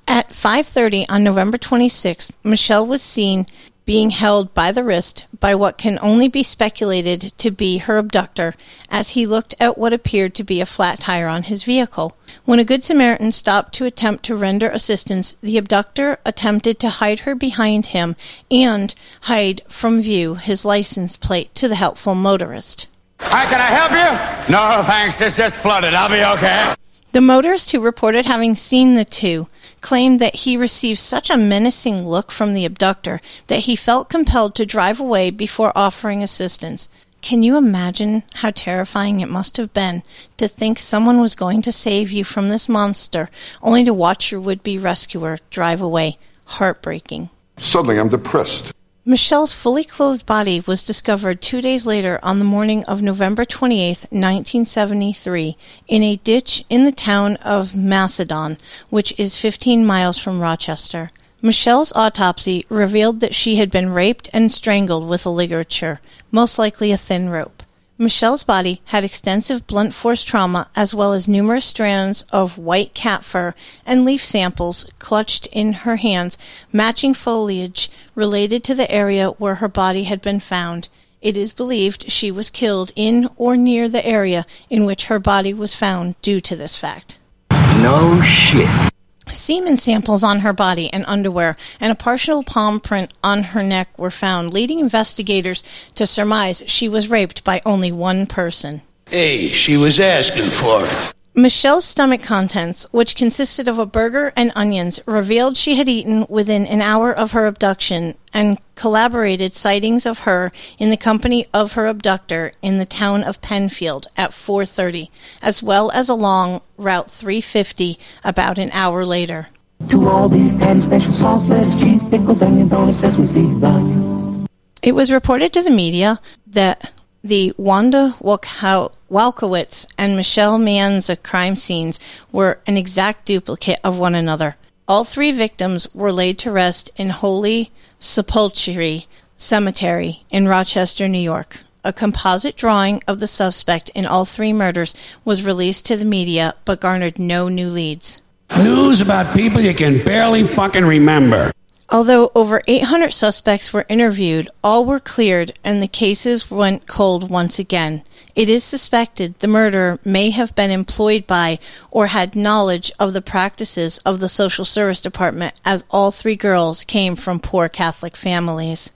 At 0.08 0.34
5:30 0.34 1.06
on 1.10 1.24
November 1.24 1.58
26th, 1.58 2.32
Michelle 2.44 2.86
was 2.86 3.02
seen 3.02 3.46
being 3.86 4.12
held 4.12 4.54
by 4.54 4.72
the 4.72 4.84
wrist 4.84 5.26
by 5.40 5.56
what 5.56 5.78
can 5.78 5.98
only 6.02 6.28
be 6.28 6.44
speculated 6.44 7.34
to 7.38 7.52
be 7.52 7.80
her 7.80 7.98
abductor 7.98 8.54
as 8.90 9.10
he 9.10 9.26
looked 9.26 9.56
at 9.60 9.78
what 9.78 9.94
appeared 9.94 10.36
to 10.36 10.44
be 10.44 10.62
a 10.62 10.66
flat 10.66 11.00
tire 11.00 11.28
on 11.28 11.44
his 11.44 11.64
vehicle. 11.64 12.16
When 12.46 12.60
a 12.60 12.64
Good 12.64 12.84
Samaritan 12.84 13.32
stopped 13.32 13.74
to 13.76 13.86
attempt 13.86 14.24
to 14.26 14.36
render 14.36 14.70
assistance, 14.70 15.36
the 15.42 15.58
abductor 15.58 16.20
attempted 16.26 16.80
to 16.80 16.90
hide 16.90 17.22
her 17.22 17.36
behind 17.36 17.88
him 17.88 18.16
and 18.50 18.94
hide 19.24 19.62
from 19.68 20.02
view 20.02 20.36
his 20.36 20.64
license 20.64 21.18
plate 21.18 21.54
to 21.56 21.68
the 21.68 21.76
helpful 21.76 22.16
motorist. 22.16 22.88
Hi, 23.20 23.46
can 23.46 23.60
I 23.60 23.66
help 23.66 23.92
you? 23.92 24.54
No, 24.54 24.84
thanks. 24.84 25.22
It's 25.22 25.38
just 25.38 25.56
flooded. 25.56 25.94
I'll 25.94 26.10
be 26.10 26.24
okay. 26.38 26.76
The 27.14 27.20
motorist 27.20 27.72
who 27.72 27.82
reported 27.82 28.26
having 28.26 28.56
seen 28.56 28.96
the 28.96 29.04
two 29.04 29.48
claimed 29.82 30.22
that 30.22 30.38
he 30.38 30.56
received 30.56 31.00
such 31.00 31.30
a 31.30 31.36
menacing 31.36 32.08
look 32.08 32.32
from 32.32 32.54
the 32.54 32.64
abductor 32.64 33.20
that 33.48 33.62
he 33.62 33.76
felt 33.76 34.10
compelled 34.10 34.56
to 34.56 34.66
drive 34.66 34.98
away 34.98 35.30
before 35.30 35.74
offering 35.76 36.24
assistance. 36.24 36.88
Can 37.22 37.44
you 37.44 37.58
imagine 37.58 38.24
how 38.36 38.52
terrifying 38.52 39.20
it 39.20 39.30
must 39.30 39.58
have 39.58 39.74
been 39.74 40.04
to 40.38 40.48
think 40.48 40.80
someone 40.80 41.20
was 41.20 41.36
going 41.36 41.62
to 41.64 41.72
save 41.74 42.12
you 42.12 42.24
from 42.24 42.48
this 42.48 42.70
monster, 42.70 43.30
only 43.62 43.84
to 43.84 43.94
watch 43.94 44.32
your 44.32 44.40
would 44.40 44.64
be 44.64 44.78
rescuer 44.78 45.38
drive 45.50 45.82
away? 45.82 46.18
Heartbreaking. 46.46 47.30
Suddenly, 47.58 48.00
I'm 48.00 48.10
depressed. 48.10 48.74
Michelle's 49.12 49.52
fully 49.52 49.84
clothed 49.84 50.26
body 50.26 50.62
was 50.62 50.86
discovered 50.86 51.42
two 51.42 51.60
days 51.60 51.86
later 51.86 52.18
on 52.24 52.40
the 52.40 52.46
morning 52.46 52.86
of 52.86 53.02
November 53.02 53.44
28, 53.44 54.08
1973, 54.10 55.58
in 55.90 56.02
a 56.02 56.16
ditch 56.16 56.64
in 56.70 56.86
the 56.86 56.94
town 56.94 57.36
of 57.44 57.76
Macedon, 57.76 58.58
which 58.90 59.14
is 59.20 59.38
15 59.38 59.86
miles 59.86 60.18
from 60.18 60.40
Rochester. 60.40 61.12
Michelle's 61.42 61.92
autopsy 61.92 62.66
revealed 62.70 63.20
that 63.20 63.36
she 63.36 63.58
had 63.58 63.70
been 63.70 63.90
raped 63.90 64.30
and 64.32 64.50
strangled 64.50 65.06
with 65.06 65.26
a 65.26 65.30
ligature, 65.30 66.00
most 66.32 66.58
likely 66.58 66.94
a 66.94 66.98
thin 66.98 67.28
rope. 67.28 67.64
Michelle's 68.02 68.44
body 68.44 68.82
had 68.86 69.04
extensive 69.04 69.68
blunt 69.68 69.94
force 69.94 70.24
trauma 70.24 70.68
as 70.76 70.92
well 70.92 71.14
as 71.14 71.28
numerous 71.28 71.66
strands 71.66 72.24
of 72.32 72.58
white 72.58 72.96
cat 72.96 73.24
fur 73.24 73.54
and 73.86 74.04
leaf 74.04 74.24
samples 74.24 74.88
clutched 74.98 75.46
in 75.52 75.74
her 75.74 75.98
hands, 75.98 76.36
matching 76.74 77.14
foliage 77.14 77.92
related 78.16 78.64
to 78.64 78.74
the 78.74 78.90
area 78.90 79.30
where 79.30 79.56
her 79.56 79.68
body 79.68 80.06
had 80.06 80.20
been 80.20 80.40
found. 80.40 80.90
It 81.22 81.38
is 81.38 81.54
believed 81.54 82.12
she 82.12 82.32
was 82.32 82.50
killed 82.50 82.92
in 82.96 83.30
or 83.36 83.56
near 83.56 83.88
the 83.88 84.04
area 84.04 84.48
in 84.68 84.86
which 84.86 85.06
her 85.06 85.20
body 85.20 85.54
was 85.54 85.76
found 85.76 86.20
due 86.24 86.42
to 86.42 86.56
this 86.56 86.76
fact. 86.76 87.20
No 87.52 88.20
shit. 88.24 88.92
Semen 89.34 89.78
samples 89.78 90.24
on 90.24 90.40
her 90.40 90.54
body 90.54 90.92
and 90.94 91.06
underwear 91.08 91.56
and 91.80 91.92
a 91.92 91.96
partial 91.96 92.44
palm 92.44 92.80
print 92.80 93.14
on 93.24 93.44
her 93.44 93.64
neck 93.64 93.98
were 93.98 94.12
found, 94.12 94.54
leading 94.54 94.80
investigators 94.80 95.64
to 95.96 96.06
surmise 96.06 96.64
she 96.68 96.88
was 96.88 97.10
raped 97.10 97.44
by 97.44 97.62
only 97.66 97.92
one 97.92 98.26
person. 98.26 98.82
Hey, 99.08 99.48
she 99.48 99.78
was 99.78 100.00
asking 100.00 100.50
for 100.50 100.86
it. 100.86 101.14
Michelle's 101.34 101.86
stomach 101.86 102.22
contents, 102.22 102.86
which 102.92 103.16
consisted 103.16 103.70
of 103.70 103.80
a 103.80 103.86
burger 103.86 104.34
and 104.36 104.52
onions, 104.54 105.00
revealed 105.06 105.56
she 105.56 105.76
had 105.76 105.88
eaten 105.88 106.26
within 106.28 106.66
an 106.66 106.82
hour 106.82 107.14
of 107.14 107.32
her 107.32 107.46
abduction 107.46 108.16
and 108.34 108.58
collaborated 108.76 109.54
sightings 109.54 110.06
of 110.06 110.20
her 110.20 110.52
in 110.78 110.90
the 110.90 110.98
company 110.98 111.48
of 111.54 111.74
her 111.74 111.88
abductor 111.88 112.52
in 112.62 112.80
the 112.80 112.86
town 112.86 113.24
of 113.24 113.42
Penfield 113.42 114.08
at 114.18 114.34
4:30, 114.34 115.10
as 115.42 115.64
well 115.64 115.90
as 115.92 116.10
along 116.10 116.60
Route 116.76 117.10
350 117.10 117.98
about 118.26 118.58
an 118.58 118.70
hour 118.74 119.06
later. 119.06 119.48
Two 119.88 120.10
all 120.10 120.28
beef 120.28 120.60
patty, 120.60 120.82
special 120.82 121.14
sauce, 121.14 121.48
lettuce, 121.48 121.80
cheese, 121.80 122.02
pickles, 122.10 122.42
onions, 122.42 122.74
on 122.74 122.90
a 122.90 122.94
sesame 122.94 123.28
seed 123.28 123.62
bun. 123.62 124.48
It 124.84 124.96
was 124.96 125.10
reported 125.10 125.54
to 125.54 125.62
the 125.62 125.72
media 125.72 126.20
that 126.46 126.92
the 127.24 127.54
Wanda 127.58 128.16
Walkow- 128.22 128.92
Walkowicz 129.10 129.86
and 129.98 130.16
Michelle 130.16 130.58
Maenza 130.58 131.16
crime 131.22 131.56
scenes 131.56 132.00
were 132.32 132.60
an 132.66 132.78
exact 132.78 133.26
duplicate 133.26 133.80
of 133.84 133.98
one 133.98 134.16
another. 134.16 134.56
All 134.88 135.04
three 135.04 135.32
victims 135.32 135.88
were 135.94 136.12
laid 136.12 136.38
to 136.40 136.52
rest 136.52 136.90
in 136.96 137.10
Holy 137.10 137.72
Sepulchre 138.00 139.06
Cemetery 139.38 140.24
in 140.30 140.48
Rochester, 140.48 141.08
New 141.08 141.20
York. 141.20 141.60
A 141.84 141.94
composite 141.94 142.56
drawing 142.56 143.02
of 143.08 143.20
the 143.20 143.28
suspect 143.28 143.90
in 143.96 144.06
all 144.06 144.26
three 144.26 144.54
murders 144.54 144.94
was 145.26 145.44
released 145.44 145.86
to 145.88 145.98
the 145.98 146.06
media 146.06 146.54
but 146.66 146.80
garnered 146.80 147.18
no 147.18 147.48
new 147.48 147.70
leads. 147.70 148.22
News 148.58 149.02
about 149.02 149.36
people 149.36 149.62
you 149.62 149.74
can 149.74 150.04
barely 150.04 150.44
fucking 150.44 150.86
remember. 150.86 151.52
Although 151.92 152.32
over 152.34 152.62
800 152.70 153.12
suspects 153.12 153.74
were 153.74 153.86
interviewed, 153.90 154.50
all 154.64 154.86
were 154.86 155.02
cleared 155.02 155.52
and 155.62 155.82
the 155.82 155.90
cases 155.90 156.50
went 156.50 156.88
cold 156.88 157.30
once 157.30 157.60
again. 157.60 158.04
It 158.34 158.50
is 158.50 158.64
suspected 158.64 159.38
the 159.40 159.50
murderer 159.50 160.00
may 160.06 160.30
have 160.30 160.56
been 160.56 160.72
employed 160.72 161.28
by 161.28 161.60
or 161.90 162.08
had 162.08 162.34
knowledge 162.34 162.94
of 162.98 163.12
the 163.12 163.22
practices 163.22 163.98
of 164.06 164.22
the 164.22 164.30
social 164.30 164.64
service 164.64 165.02
department 165.02 165.60
as 165.66 165.84
all 165.92 166.12
three 166.12 166.38
girls 166.38 166.86
came 166.86 167.18
from 167.18 167.42
poor 167.42 167.68
Catholic 167.68 168.16
families. 168.16 168.90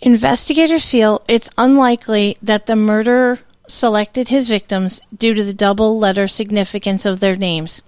Investigators 0.00 0.90
feel 0.90 1.22
it's 1.28 1.50
unlikely 1.58 2.38
that 2.42 2.64
the 2.64 2.76
murderer 2.76 3.40
selected 3.68 4.28
his 4.28 4.48
victims 4.48 5.02
due 5.14 5.34
to 5.34 5.44
the 5.44 5.54
double 5.54 5.98
letter 5.98 6.26
significance 6.26 7.04
of 7.04 7.20
their 7.20 7.36
names. 7.36 7.82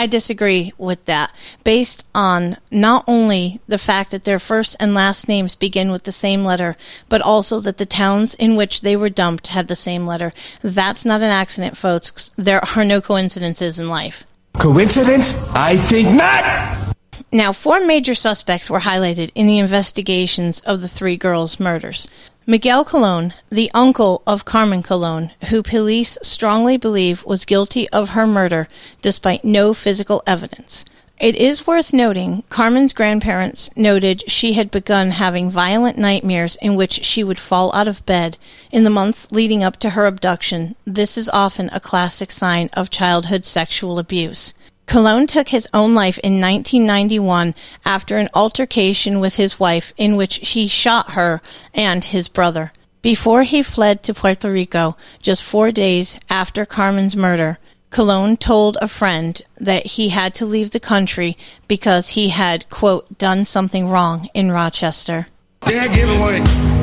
I 0.00 0.06
disagree 0.06 0.72
with 0.78 1.04
that, 1.04 1.30
based 1.62 2.06
on 2.14 2.56
not 2.70 3.04
only 3.06 3.60
the 3.68 3.76
fact 3.76 4.12
that 4.12 4.24
their 4.24 4.38
first 4.38 4.74
and 4.80 4.94
last 4.94 5.28
names 5.28 5.54
begin 5.54 5.92
with 5.92 6.04
the 6.04 6.10
same 6.10 6.42
letter, 6.42 6.74
but 7.10 7.20
also 7.20 7.60
that 7.60 7.76
the 7.76 7.84
towns 7.84 8.34
in 8.34 8.56
which 8.56 8.80
they 8.80 8.96
were 8.96 9.10
dumped 9.10 9.48
had 9.48 9.68
the 9.68 9.76
same 9.76 10.06
letter. 10.06 10.32
That's 10.62 11.04
not 11.04 11.20
an 11.20 11.30
accident, 11.30 11.76
folks. 11.76 12.30
There 12.36 12.64
are 12.74 12.84
no 12.86 13.02
coincidences 13.02 13.78
in 13.78 13.90
life. 13.90 14.24
Coincidence? 14.54 15.34
I 15.50 15.76
think 15.76 16.08
not. 16.16 16.96
Now, 17.30 17.52
four 17.52 17.84
major 17.84 18.14
suspects 18.14 18.70
were 18.70 18.80
highlighted 18.80 19.30
in 19.34 19.46
the 19.46 19.58
investigations 19.58 20.60
of 20.60 20.80
the 20.80 20.88
three 20.88 21.18
girls' 21.18 21.60
murders. 21.60 22.08
Miguel 22.46 22.86
Colon, 22.86 23.34
the 23.50 23.70
uncle 23.74 24.22
of 24.26 24.46
Carmen 24.46 24.82
Colon, 24.82 25.30
who 25.50 25.62
police 25.62 26.16
strongly 26.22 26.78
believe 26.78 27.22
was 27.24 27.44
guilty 27.44 27.86
of 27.90 28.10
her 28.10 28.26
murder 28.26 28.66
despite 29.02 29.44
no 29.44 29.74
physical 29.74 30.22
evidence. 30.26 30.86
It 31.20 31.36
is 31.36 31.66
worth 31.66 31.92
noting 31.92 32.44
Carmen's 32.48 32.94
grandparents 32.94 33.68
noted 33.76 34.24
she 34.26 34.54
had 34.54 34.70
begun 34.70 35.10
having 35.10 35.50
violent 35.50 35.98
nightmares 35.98 36.56
in 36.62 36.76
which 36.76 37.04
she 37.04 37.22
would 37.22 37.38
fall 37.38 37.74
out 37.74 37.86
of 37.86 38.06
bed 38.06 38.38
in 38.72 38.84
the 38.84 38.90
months 38.90 39.30
leading 39.30 39.62
up 39.62 39.76
to 39.80 39.90
her 39.90 40.06
abduction. 40.06 40.76
This 40.86 41.18
is 41.18 41.28
often 41.28 41.68
a 41.74 41.78
classic 41.78 42.30
sign 42.30 42.70
of 42.72 42.88
childhood 42.88 43.44
sexual 43.44 43.98
abuse. 43.98 44.54
Colon 44.86 45.26
took 45.26 45.50
his 45.50 45.68
own 45.72 45.94
life 45.94 46.18
in 46.18 46.40
1991 46.40 47.54
after 47.84 48.16
an 48.16 48.28
altercation 48.34 49.20
with 49.20 49.36
his 49.36 49.60
wife 49.60 49.92
in 49.96 50.16
which 50.16 50.36
he 50.36 50.66
shot 50.66 51.12
her 51.12 51.40
and 51.72 52.04
his 52.04 52.28
brother. 52.28 52.72
Before 53.02 53.44
he 53.44 53.62
fled 53.62 54.02
to 54.02 54.14
Puerto 54.14 54.50
Rico, 54.50 54.96
just 55.22 55.42
four 55.42 55.70
days 55.70 56.18
after 56.28 56.66
Carmen's 56.66 57.16
murder, 57.16 57.58
Colon 57.90 58.36
told 58.36 58.76
a 58.80 58.88
friend 58.88 59.40
that 59.58 59.86
he 59.86 60.10
had 60.10 60.34
to 60.34 60.46
leave 60.46 60.70
the 60.70 60.80
country 60.80 61.36
because 61.66 62.10
he 62.10 62.28
had, 62.28 62.68
quote, 62.70 63.18
done 63.18 63.44
something 63.44 63.88
wrong 63.88 64.28
in 64.34 64.52
Rochester. 64.52 65.26
Giveaway. 65.66 65.88
Dead 65.88 65.94
giveaway. 65.94 66.79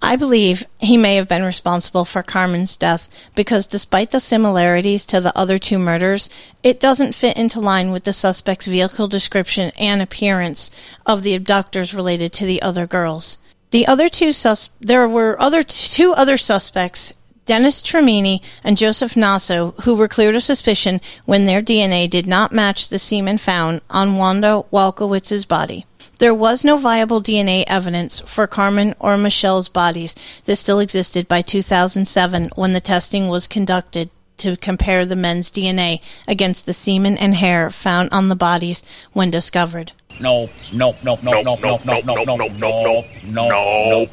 I 0.00 0.14
believe 0.14 0.64
he 0.78 0.96
may 0.96 1.16
have 1.16 1.28
been 1.28 1.42
responsible 1.42 2.04
for 2.04 2.22
Carmen's 2.22 2.76
death 2.76 3.10
because 3.34 3.66
despite 3.66 4.12
the 4.12 4.20
similarities 4.20 5.04
to 5.06 5.20
the 5.20 5.36
other 5.36 5.58
two 5.58 5.78
murders, 5.78 6.30
it 6.62 6.78
doesn't 6.78 7.14
fit 7.16 7.36
into 7.36 7.60
line 7.60 7.90
with 7.90 8.04
the 8.04 8.12
suspect's 8.12 8.66
vehicle 8.66 9.08
description 9.08 9.72
and 9.76 10.00
appearance 10.00 10.70
of 11.04 11.22
the 11.22 11.34
abductors 11.34 11.94
related 11.94 12.32
to 12.34 12.46
the 12.46 12.62
other 12.62 12.86
girls. 12.86 13.38
The 13.70 13.86
other 13.86 14.08
two 14.08 14.32
sus- 14.32 14.70
there 14.80 15.08
were 15.08 15.40
other 15.40 15.62
two 15.62 16.12
other 16.14 16.38
suspects, 16.38 17.12
Dennis 17.44 17.82
Termini 17.82 18.40
and 18.62 18.78
Joseph 18.78 19.14
Nasso, 19.14 19.74
who 19.82 19.94
were 19.94 20.08
cleared 20.08 20.36
of 20.36 20.42
suspicion 20.42 21.00
when 21.24 21.46
their 21.46 21.60
DNA 21.60 22.08
did 22.08 22.26
not 22.26 22.52
match 22.52 22.88
the 22.88 22.98
semen 22.98 23.38
found 23.38 23.80
on 23.90 24.16
Wanda 24.16 24.64
Walkowicz's 24.72 25.44
body. 25.44 25.86
There 26.18 26.34
was 26.34 26.64
no 26.64 26.78
viable 26.78 27.22
DNA 27.22 27.62
evidence 27.68 28.18
for 28.20 28.48
Carmen 28.48 28.94
or 28.98 29.16
Michelle's 29.16 29.68
bodies 29.68 30.16
that 30.46 30.56
still 30.56 30.80
existed 30.80 31.28
by 31.28 31.42
2007 31.42 32.50
when 32.56 32.72
the 32.72 32.80
testing 32.80 33.28
was 33.28 33.46
conducted 33.46 34.10
to 34.38 34.56
compare 34.56 35.06
the 35.06 35.14
men's 35.14 35.48
DNA 35.48 36.00
against 36.26 36.66
the 36.66 36.74
semen 36.74 37.16
and 37.18 37.36
hair 37.36 37.70
found 37.70 38.08
on 38.12 38.28
the 38.28 38.36
bodies 38.36 38.82
when 39.12 39.30
discovered. 39.30 39.92
No, 40.18 40.50
no, 40.72 40.96
no, 41.04 41.18
no, 41.22 41.40
no, 41.42 41.54
no, 41.54 41.78
no, 41.84 41.98
no, 42.04 42.24
no, 42.24 42.34
no, 42.34 42.48
no, 42.48 43.04
no, 43.24 43.48
no. 43.48 44.06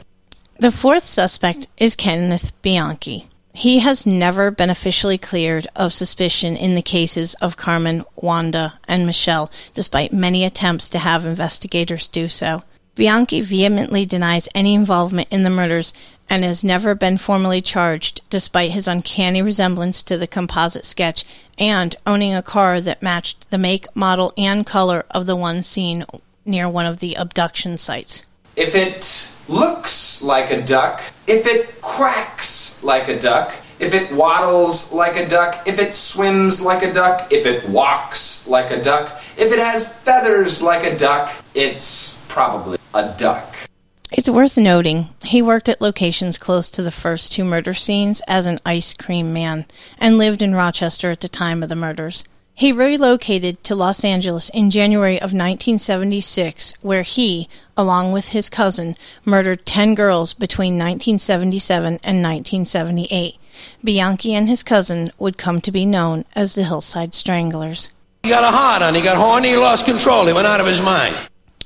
The 0.60 0.72
fourth 0.72 1.10
suspect 1.10 1.68
is 1.78 1.96
Kenneth 1.96 2.54
Bianchi. 2.62 3.30
He 3.56 3.80
has 3.80 4.06
never 4.06 4.52
been 4.52 4.70
officially 4.70 5.18
cleared 5.18 5.66
of 5.78 5.94
suspicion 5.94 6.58
in 6.58 6.76
the 6.76 6.82
cases 6.82 7.36
of 7.36 7.56
Carmen, 7.56 8.04
Wanda, 8.18 8.80
and 8.86 9.06
Michelle, 9.06 9.50
despite 9.74 10.12
many 10.12 10.44
attempts 10.44 10.90
to 10.90 11.00
have 11.00 11.26
investigators 11.26 12.10
do 12.10 12.28
so. 12.28 12.64
Bianchi 12.96 13.40
vehemently 13.40 14.06
denies 14.06 14.50
any 14.54 14.74
involvement 14.74 15.30
in 15.32 15.44
the 15.44 15.50
murders 15.50 15.94
and 16.30 16.44
has 16.44 16.66
never 16.66 16.96
been 16.96 17.18
formally 17.18 17.62
charged, 17.62 18.22
despite 18.30 18.72
his 18.72 18.90
uncanny 18.90 19.42
resemblance 19.42 20.04
to 20.04 20.18
the 20.18 20.28
composite 20.28 20.86
sketch 20.86 21.24
and 21.58 21.96
owning 22.06 22.36
a 22.36 22.42
car 22.42 22.82
that 22.82 23.02
matched 23.02 23.50
the 23.52 23.58
make, 23.58 23.88
model, 23.96 24.34
and 24.38 24.66
color 24.66 25.06
of 25.12 25.28
the 25.28 25.36
one 25.36 25.64
seen 25.64 26.04
near 26.44 26.68
one 26.68 26.86
of 26.86 27.00
the 27.00 27.16
abduction 27.16 27.78
sites. 27.78 28.24
If 28.56 28.74
it 28.74 29.36
looks 29.50 30.22
like 30.22 30.50
a 30.50 30.62
duck, 30.62 31.04
if 31.28 31.46
it 31.46 31.82
quacks 31.82 32.82
like 32.84 33.10
a 33.10 33.20
duck, 33.20 33.54
if 33.80 33.94
it 33.94 34.14
waddles 34.14 34.94
like 34.94 35.18
a 35.18 35.28
duck, 35.28 35.68
if 35.68 35.78
it 35.78 35.94
swims 35.94 36.62
like 36.62 36.82
a 36.82 36.94
duck, 36.94 37.34
if 37.34 37.46
it 37.46 37.68
walks 37.68 38.48
like 38.48 38.72
a 38.72 38.82
duck, 38.82 39.22
if 39.36 39.52
it 39.52 39.60
has 39.60 40.00
feathers 40.00 40.62
like 40.62 40.86
a 40.86 40.98
duck, 40.98 41.34
it's 41.54 42.24
probably 42.30 42.78
a 42.94 43.14
duck. 43.18 43.54
It's 44.14 44.30
worth 44.30 44.56
noting 44.56 45.10
he 45.24 45.42
worked 45.42 45.68
at 45.68 45.82
locations 45.82 46.38
close 46.38 46.70
to 46.70 46.82
the 46.82 46.92
first 46.92 47.34
two 47.34 47.44
murder 47.44 47.74
scenes 47.74 48.22
as 48.30 48.46
an 48.46 48.60
ice 48.66 48.94
cream 48.94 49.34
man 49.34 49.66
and 49.98 50.18
lived 50.18 50.42
in 50.42 50.56
Rochester 50.56 51.12
at 51.12 51.20
the 51.20 51.28
time 51.28 51.62
of 51.62 51.68
the 51.68 51.76
murders. 51.76 52.24
He 52.58 52.72
relocated 52.72 53.62
to 53.66 53.76
Los 53.76 54.06
Angeles 54.06 54.48
in 54.48 54.72
January 54.72 55.18
of 55.18 55.34
1976, 55.34 56.74
where 56.82 57.02
he, 57.02 57.50
along 57.76 58.14
with 58.14 58.30
his 58.30 58.50
cousin, 58.50 58.96
murdered 59.26 59.66
10 59.66 59.94
girls 59.94 60.34
between 60.34 60.76
1977 60.76 62.00
and 62.02 62.24
1978. 62.24 63.36
Bianchi 63.84 64.34
and 64.34 64.48
his 64.48 64.64
cousin 64.64 65.12
would 65.20 65.38
come 65.38 65.60
to 65.60 65.72
be 65.72 65.86
known 65.86 66.24
as 66.34 66.54
the 66.54 66.64
Hillside 66.64 67.14
Stranglers. 67.14 67.92
He 68.24 68.30
got 68.30 68.46
a 68.46 68.56
hard 68.56 68.82
on. 68.82 68.96
He 68.96 69.02
got 69.02 69.18
horny. 69.18 69.50
He 69.50 69.58
lost 69.58 69.86
control. 69.86 70.26
He 70.26 70.32
went 70.32 70.48
out 70.48 70.62
of 70.62 70.66
his 70.66 70.82
mind. 70.82 71.14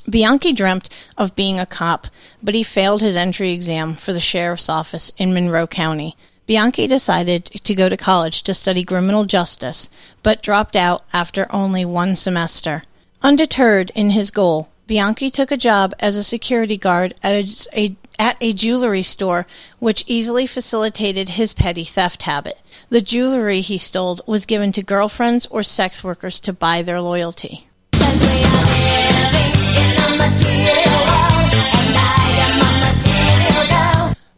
Bianchi 0.10 0.53
dreamt 0.53 0.89
of 1.19 1.36
being 1.36 1.60
a 1.60 1.67
cop, 1.67 2.08
but 2.41 2.55
he 2.55 2.63
failed 2.63 3.01
his 3.01 3.15
entry 3.15 3.51
exam 3.51 3.93
for 3.93 4.12
the 4.12 4.19
sheriff's 4.19 4.69
office 4.69 5.12
in 5.17 5.36
Monroe 5.36 5.67
County. 5.67 6.17
Bianchi 6.50 6.88
decided 6.88 7.46
to 7.46 7.75
go 7.75 7.89
to 7.89 7.96
college 7.96 8.41
to 8.41 8.56
study 8.56 8.84
criminal 8.84 9.24
justice, 9.25 9.88
but 10.24 10.41
dropped 10.41 10.75
out 10.75 11.03
after 11.13 11.46
only 11.51 11.86
one 11.86 12.15
semester. 12.15 12.82
Undeterred 13.22 13.91
in 13.94 14.10
his 14.10 14.32
goal, 14.32 14.68
Bianchi 14.88 15.29
took 15.29 15.51
a 15.51 15.58
job 15.58 15.94
as 16.00 16.15
a 16.15 16.24
security 16.24 16.75
guard 16.75 17.13
at 17.22 17.36
a, 17.36 17.79
a, 17.79 17.96
at 18.18 18.36
a 18.41 18.51
jewelry 18.51 19.03
store, 19.03 19.46
which 19.77 20.03
easily 20.08 20.48
facilitated 20.48 21.29
his 21.29 21.53
petty 21.53 21.84
theft 21.84 22.24
habit. 22.24 22.60
The 22.89 23.01
jewelry 23.01 23.62
he 23.62 23.77
stole 23.77 24.20
was 24.25 24.48
given 24.48 24.72
to 24.72 24.82
girlfriends 24.82 25.46
or 25.51 25.62
sex 25.62 26.03
workers 26.03 26.39
to 26.39 26.51
buy 26.51 26.82
their 26.82 27.00
loyalty. 27.00 27.68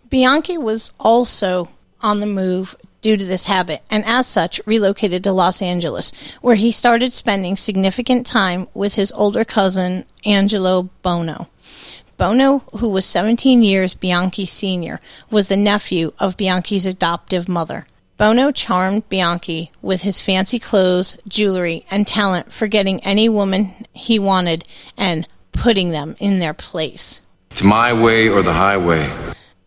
Bianchi 0.10 0.58
was 0.58 0.92
also 1.00 1.70
on 2.02 2.20
the 2.20 2.26
move 2.26 2.76
due 3.02 3.18
to 3.18 3.26
this 3.26 3.46
habit, 3.46 3.82
and 3.90 4.06
as 4.06 4.28
such 4.28 4.62
relocated 4.66 5.24
to 5.24 5.32
Los 5.32 5.62
Angeles, 5.62 6.12
where 6.42 6.56
he 6.56 6.72
started 6.72 7.14
spending 7.14 7.58
significant 7.58 8.26
time 8.26 8.68
with 8.74 8.96
his 8.96 9.12
older 9.14 9.44
cousin, 9.44 10.06
Angelo 10.26 10.90
Buono. 11.02 11.48
Buono, 12.18 12.60
who 12.78 12.90
was 12.90 13.06
17 13.08 13.64
years 13.64 13.96
Bianchi's 13.96 14.52
senior, 14.52 15.00
was 15.32 15.48
the 15.48 15.58
nephew 15.58 16.14
of 16.20 16.38
Bianchi's 16.38 16.86
adoptive 16.86 17.50
mother. 17.50 17.88
Buono 18.18 18.52
charmed 18.52 19.10
Bianchi 19.10 19.72
with 19.82 20.04
his 20.04 20.22
fancy 20.22 20.60
clothes, 20.60 21.18
jewelry, 21.28 21.84
and 21.90 22.06
talent 22.06 22.54
for 22.54 22.68
getting 22.68 23.04
any 23.04 23.28
woman 23.28 23.74
he 23.94 24.20
wanted 24.20 24.64
and 24.96 25.28
putting 25.52 25.90
them 25.90 26.16
in 26.20 26.38
their 26.38 26.54
place. 26.54 27.22
It's 27.50 27.64
my 27.64 27.92
way 27.92 28.30
or 28.30 28.44
the 28.44 28.54
highway. 28.54 29.12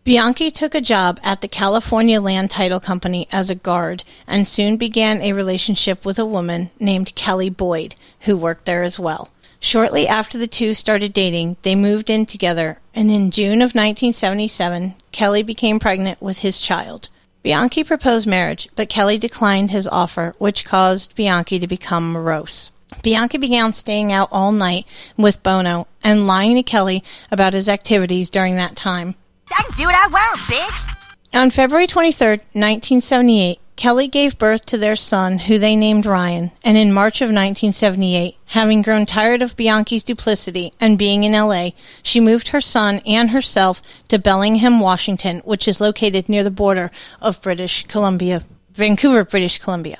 Bianchi 0.05 0.51
took 0.51 0.75
a 0.75 0.81
job 0.81 1.19
at 1.23 1.41
the 1.41 1.47
California 1.47 2.21
Land 2.21 2.51
Title 2.51 2.79
Company 2.79 3.27
as 3.31 3.49
a 3.49 3.55
guard 3.55 4.03
and 4.27 4.47
soon 4.47 4.77
began 4.77 5.19
a 5.19 5.33
relationship 5.33 6.05
with 6.05 6.19
a 6.19 6.25
woman 6.27 6.69
named 6.79 7.15
Kelly 7.15 7.49
Boyd, 7.49 7.95
who 8.19 8.37
worked 8.37 8.65
there 8.65 8.83
as 8.83 8.99
well. 8.99 9.31
Shortly 9.59 10.07
after 10.07 10.37
the 10.37 10.45
two 10.45 10.75
started 10.75 11.11
dating, 11.11 11.57
they 11.63 11.73
moved 11.73 12.11
in 12.11 12.27
together, 12.27 12.77
and 12.93 13.09
in 13.09 13.31
June 13.31 13.63
of 13.63 13.73
1977, 13.73 14.93
Kelly 15.11 15.41
became 15.41 15.79
pregnant 15.79 16.21
with 16.21 16.41
his 16.41 16.59
child. 16.59 17.09
Bianchi 17.41 17.83
proposed 17.83 18.27
marriage, 18.27 18.69
but 18.75 18.89
Kelly 18.89 19.17
declined 19.17 19.71
his 19.71 19.87
offer, 19.87 20.35
which 20.37 20.65
caused 20.65 21.15
Bianchi 21.15 21.57
to 21.57 21.65
become 21.65 22.11
morose. 22.11 22.69
Bianchi 23.01 23.39
began 23.39 23.73
staying 23.73 24.11
out 24.11 24.29
all 24.31 24.51
night 24.51 24.85
with 25.17 25.41
Buono 25.41 25.87
and 26.03 26.27
lying 26.27 26.53
to 26.57 26.61
Kelly 26.61 27.03
about 27.31 27.53
his 27.53 27.67
activities 27.67 28.29
during 28.29 28.55
that 28.57 28.75
time. 28.75 29.15
I 29.51 29.63
can 29.63 29.77
do 29.77 29.85
what 29.85 29.95
I 29.95 30.07
want, 30.07 30.39
bitch. 30.41 30.95
On 31.33 31.49
February 31.49 31.87
23, 31.87 32.27
1978, 32.27 33.59
Kelly 33.75 34.07
gave 34.07 34.37
birth 34.37 34.65
to 34.67 34.77
their 34.77 34.95
son, 34.95 35.37
who 35.37 35.59
they 35.59 35.75
named 35.75 36.05
Ryan, 36.05 36.51
and 36.63 36.77
in 36.77 36.93
March 36.93 37.17
of 37.17 37.27
1978, 37.27 38.37
having 38.45 38.81
grown 38.81 39.05
tired 39.05 39.41
of 39.41 39.57
Bianchi's 39.57 40.03
duplicity 40.03 40.71
and 40.79 40.97
being 40.97 41.25
in 41.25 41.33
LA, 41.33 41.71
she 42.01 42.21
moved 42.21 42.49
her 42.49 42.61
son 42.61 43.01
and 43.05 43.31
herself 43.31 43.81
to 44.07 44.17
Bellingham, 44.17 44.79
Washington, 44.79 45.41
which 45.43 45.67
is 45.67 45.81
located 45.81 46.29
near 46.29 46.43
the 46.43 46.49
border 46.49 46.89
of 47.21 47.41
British 47.41 47.85
Columbia, 47.87 48.43
Vancouver, 48.71 49.25
British 49.25 49.57
Columbia. 49.57 49.97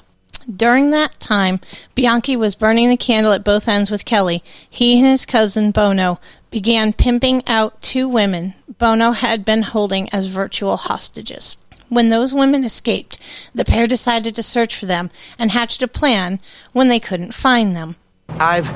During 0.53 0.91
that 0.91 1.19
time, 1.19 1.59
Bianchi 1.95 2.35
was 2.37 2.55
burning 2.55 2.87
the 2.87 2.97
candle 2.97 3.33
at 3.33 3.43
both 3.43 3.67
ends 3.67 3.89
with 3.89 4.05
Kelly. 4.05 4.43
He 4.69 4.97
and 4.97 5.07
his 5.07 5.25
cousin 5.25 5.71
Buono 5.71 6.19
began 6.55 6.93
pimping 6.93 7.43
out 7.47 7.81
two 7.81 8.07
women 8.07 8.53
Buono 8.79 9.11
had 9.11 9.43
been 9.43 9.61
holding 9.61 10.07
as 10.13 10.27
virtual 10.27 10.77
hostages. 10.77 11.57
When 11.89 12.07
those 12.07 12.33
women 12.33 12.63
escaped, 12.63 13.19
the 13.53 13.65
pair 13.65 13.87
decided 13.87 14.37
to 14.37 14.41
search 14.41 14.73
for 14.73 14.85
them 14.85 15.11
and 15.37 15.51
hatched 15.51 15.83
a 15.83 15.87
plan 15.89 16.39
when 16.71 16.87
they 16.87 16.97
couldn't 16.97 17.33
find 17.33 17.75
them. 17.75 17.97
I've 18.29 18.67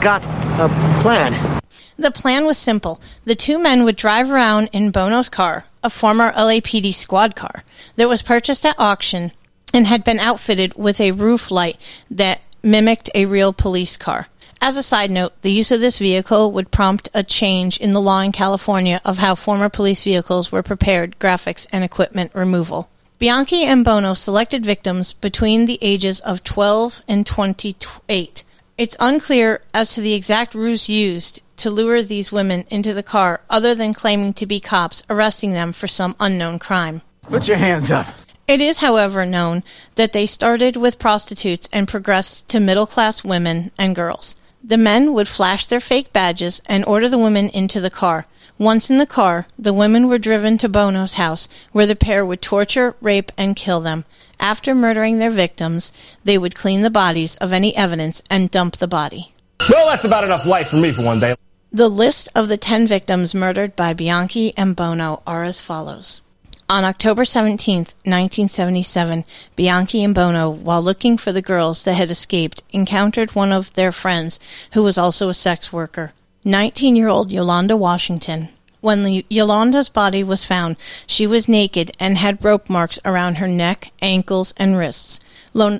got 0.00 0.24
a 0.58 0.68
plan. 1.00 1.60
The 1.96 2.10
plan 2.10 2.44
was 2.44 2.58
simple. 2.58 3.00
The 3.24 3.36
two 3.36 3.60
men 3.60 3.84
would 3.84 3.94
drive 3.94 4.32
around 4.32 4.68
in 4.72 4.90
Buono's 4.90 5.28
car, 5.28 5.64
a 5.84 5.90
former 5.90 6.32
LAPD 6.32 6.92
squad 6.92 7.36
car, 7.36 7.62
that 7.94 8.08
was 8.08 8.20
purchased 8.20 8.66
at 8.66 8.74
auction 8.80 9.30
and 9.72 9.86
had 9.86 10.02
been 10.02 10.18
outfitted 10.18 10.74
with 10.74 11.00
a 11.00 11.12
roof 11.12 11.52
light 11.52 11.78
that 12.10 12.40
mimicked 12.64 13.10
a 13.14 13.26
real 13.26 13.52
police 13.52 13.96
car. 13.96 14.26
As 14.60 14.76
a 14.76 14.82
side 14.82 15.10
note, 15.10 15.40
the 15.42 15.52
use 15.52 15.70
of 15.70 15.80
this 15.80 15.98
vehicle 15.98 16.50
would 16.52 16.70
prompt 16.70 17.08
a 17.14 17.22
change 17.22 17.78
in 17.78 17.92
the 17.92 18.00
law 18.00 18.20
in 18.20 18.32
California 18.32 19.00
of 19.04 19.18
how 19.18 19.34
former 19.34 19.68
police 19.68 20.02
vehicles 20.02 20.50
were 20.50 20.62
prepared, 20.62 21.18
graphics, 21.18 21.66
and 21.70 21.84
equipment 21.84 22.32
removal. 22.34 22.90
Bianchi 23.18 23.64
and 23.64 23.84
Buono 23.84 24.14
selected 24.14 24.64
victims 24.64 25.12
between 25.12 25.66
the 25.66 25.78
ages 25.80 26.20
of 26.20 26.44
12 26.44 27.02
and 27.08 27.26
28. 27.26 28.44
It's 28.76 28.96
unclear 29.00 29.60
as 29.72 29.94
to 29.94 30.00
the 30.00 30.14
exact 30.14 30.54
ruse 30.54 30.88
used 30.88 31.40
to 31.56 31.70
lure 31.70 32.02
these 32.02 32.30
women 32.30 32.64
into 32.70 32.94
the 32.94 33.02
car, 33.02 33.40
other 33.50 33.74
than 33.74 33.94
claiming 33.94 34.32
to 34.34 34.46
be 34.46 34.60
cops 34.60 35.02
arresting 35.10 35.52
them 35.52 35.72
for 35.72 35.88
some 35.88 36.14
unknown 36.20 36.58
crime. 36.58 37.02
Put 37.22 37.48
your 37.48 37.56
hands 37.56 37.90
up. 37.90 38.06
It 38.46 38.60
is, 38.60 38.78
however, 38.78 39.26
known 39.26 39.62
that 39.96 40.12
they 40.12 40.26
started 40.26 40.76
with 40.76 40.98
prostitutes 40.98 41.68
and 41.72 41.88
progressed 41.88 42.48
to 42.48 42.60
middle 42.60 42.86
class 42.86 43.22
women 43.22 43.72
and 43.76 43.94
girls. 43.94 44.36
The 44.62 44.76
men 44.76 45.12
would 45.12 45.28
flash 45.28 45.66
their 45.66 45.80
fake 45.80 46.12
badges 46.12 46.60
and 46.66 46.84
order 46.84 47.08
the 47.08 47.18
women 47.18 47.48
into 47.50 47.80
the 47.80 47.90
car. 47.90 48.26
Once 48.58 48.90
in 48.90 48.98
the 48.98 49.06
car, 49.06 49.46
the 49.56 49.72
women 49.72 50.08
were 50.08 50.18
driven 50.18 50.58
to 50.58 50.68
Buono's 50.68 51.14
house, 51.14 51.48
where 51.70 51.86
the 51.86 51.94
pair 51.94 52.26
would 52.26 52.42
torture, 52.42 52.96
rape, 53.00 53.30
and 53.38 53.54
kill 53.54 53.80
them. 53.80 54.04
After 54.40 54.74
murdering 54.74 55.18
their 55.18 55.30
victims, 55.30 55.92
they 56.24 56.36
would 56.36 56.56
clean 56.56 56.82
the 56.82 56.90
bodies 56.90 57.36
of 57.36 57.52
any 57.52 57.76
evidence 57.76 58.20
and 58.28 58.50
dump 58.50 58.78
the 58.78 58.88
body. 58.88 59.32
Well, 59.70 59.86
that's 59.86 60.04
about 60.04 60.24
enough 60.24 60.44
life 60.44 60.68
for 60.68 60.76
me 60.76 60.90
for 60.90 61.02
one 61.02 61.20
day. 61.20 61.36
The 61.72 61.88
list 61.88 62.28
of 62.34 62.48
the 62.48 62.56
ten 62.56 62.86
victims 62.86 63.34
murdered 63.34 63.76
by 63.76 63.94
Bianchi 63.94 64.56
and 64.56 64.74
Buono 64.74 65.22
are 65.26 65.44
as 65.44 65.60
follows. 65.60 66.20
On 66.70 66.84
October 66.84 67.24
17, 67.24 67.78
1977, 68.04 69.24
Bianchi 69.56 70.04
and 70.04 70.14
Buono, 70.14 70.50
while 70.50 70.82
looking 70.82 71.16
for 71.16 71.32
the 71.32 71.40
girls 71.40 71.84
that 71.84 71.94
had 71.94 72.10
escaped, 72.10 72.62
encountered 72.74 73.34
one 73.34 73.52
of 73.52 73.72
their 73.72 73.90
friends 73.90 74.38
who 74.72 74.82
was 74.82 74.98
also 74.98 75.30
a 75.30 75.34
sex 75.34 75.72
worker, 75.72 76.12
19 76.44 76.94
year 76.94 77.08
old 77.08 77.32
Yolanda 77.32 77.74
Washington. 77.74 78.50
When 78.82 79.22
Yolanda's 79.30 79.88
body 79.88 80.22
was 80.22 80.44
found, 80.44 80.76
she 81.06 81.26
was 81.26 81.48
naked 81.48 81.90
and 81.98 82.18
had 82.18 82.44
rope 82.44 82.68
marks 82.68 82.98
around 83.02 83.36
her 83.36 83.48
neck, 83.48 83.90
ankles, 84.02 84.52
and 84.58 84.76
wrists. 84.76 85.20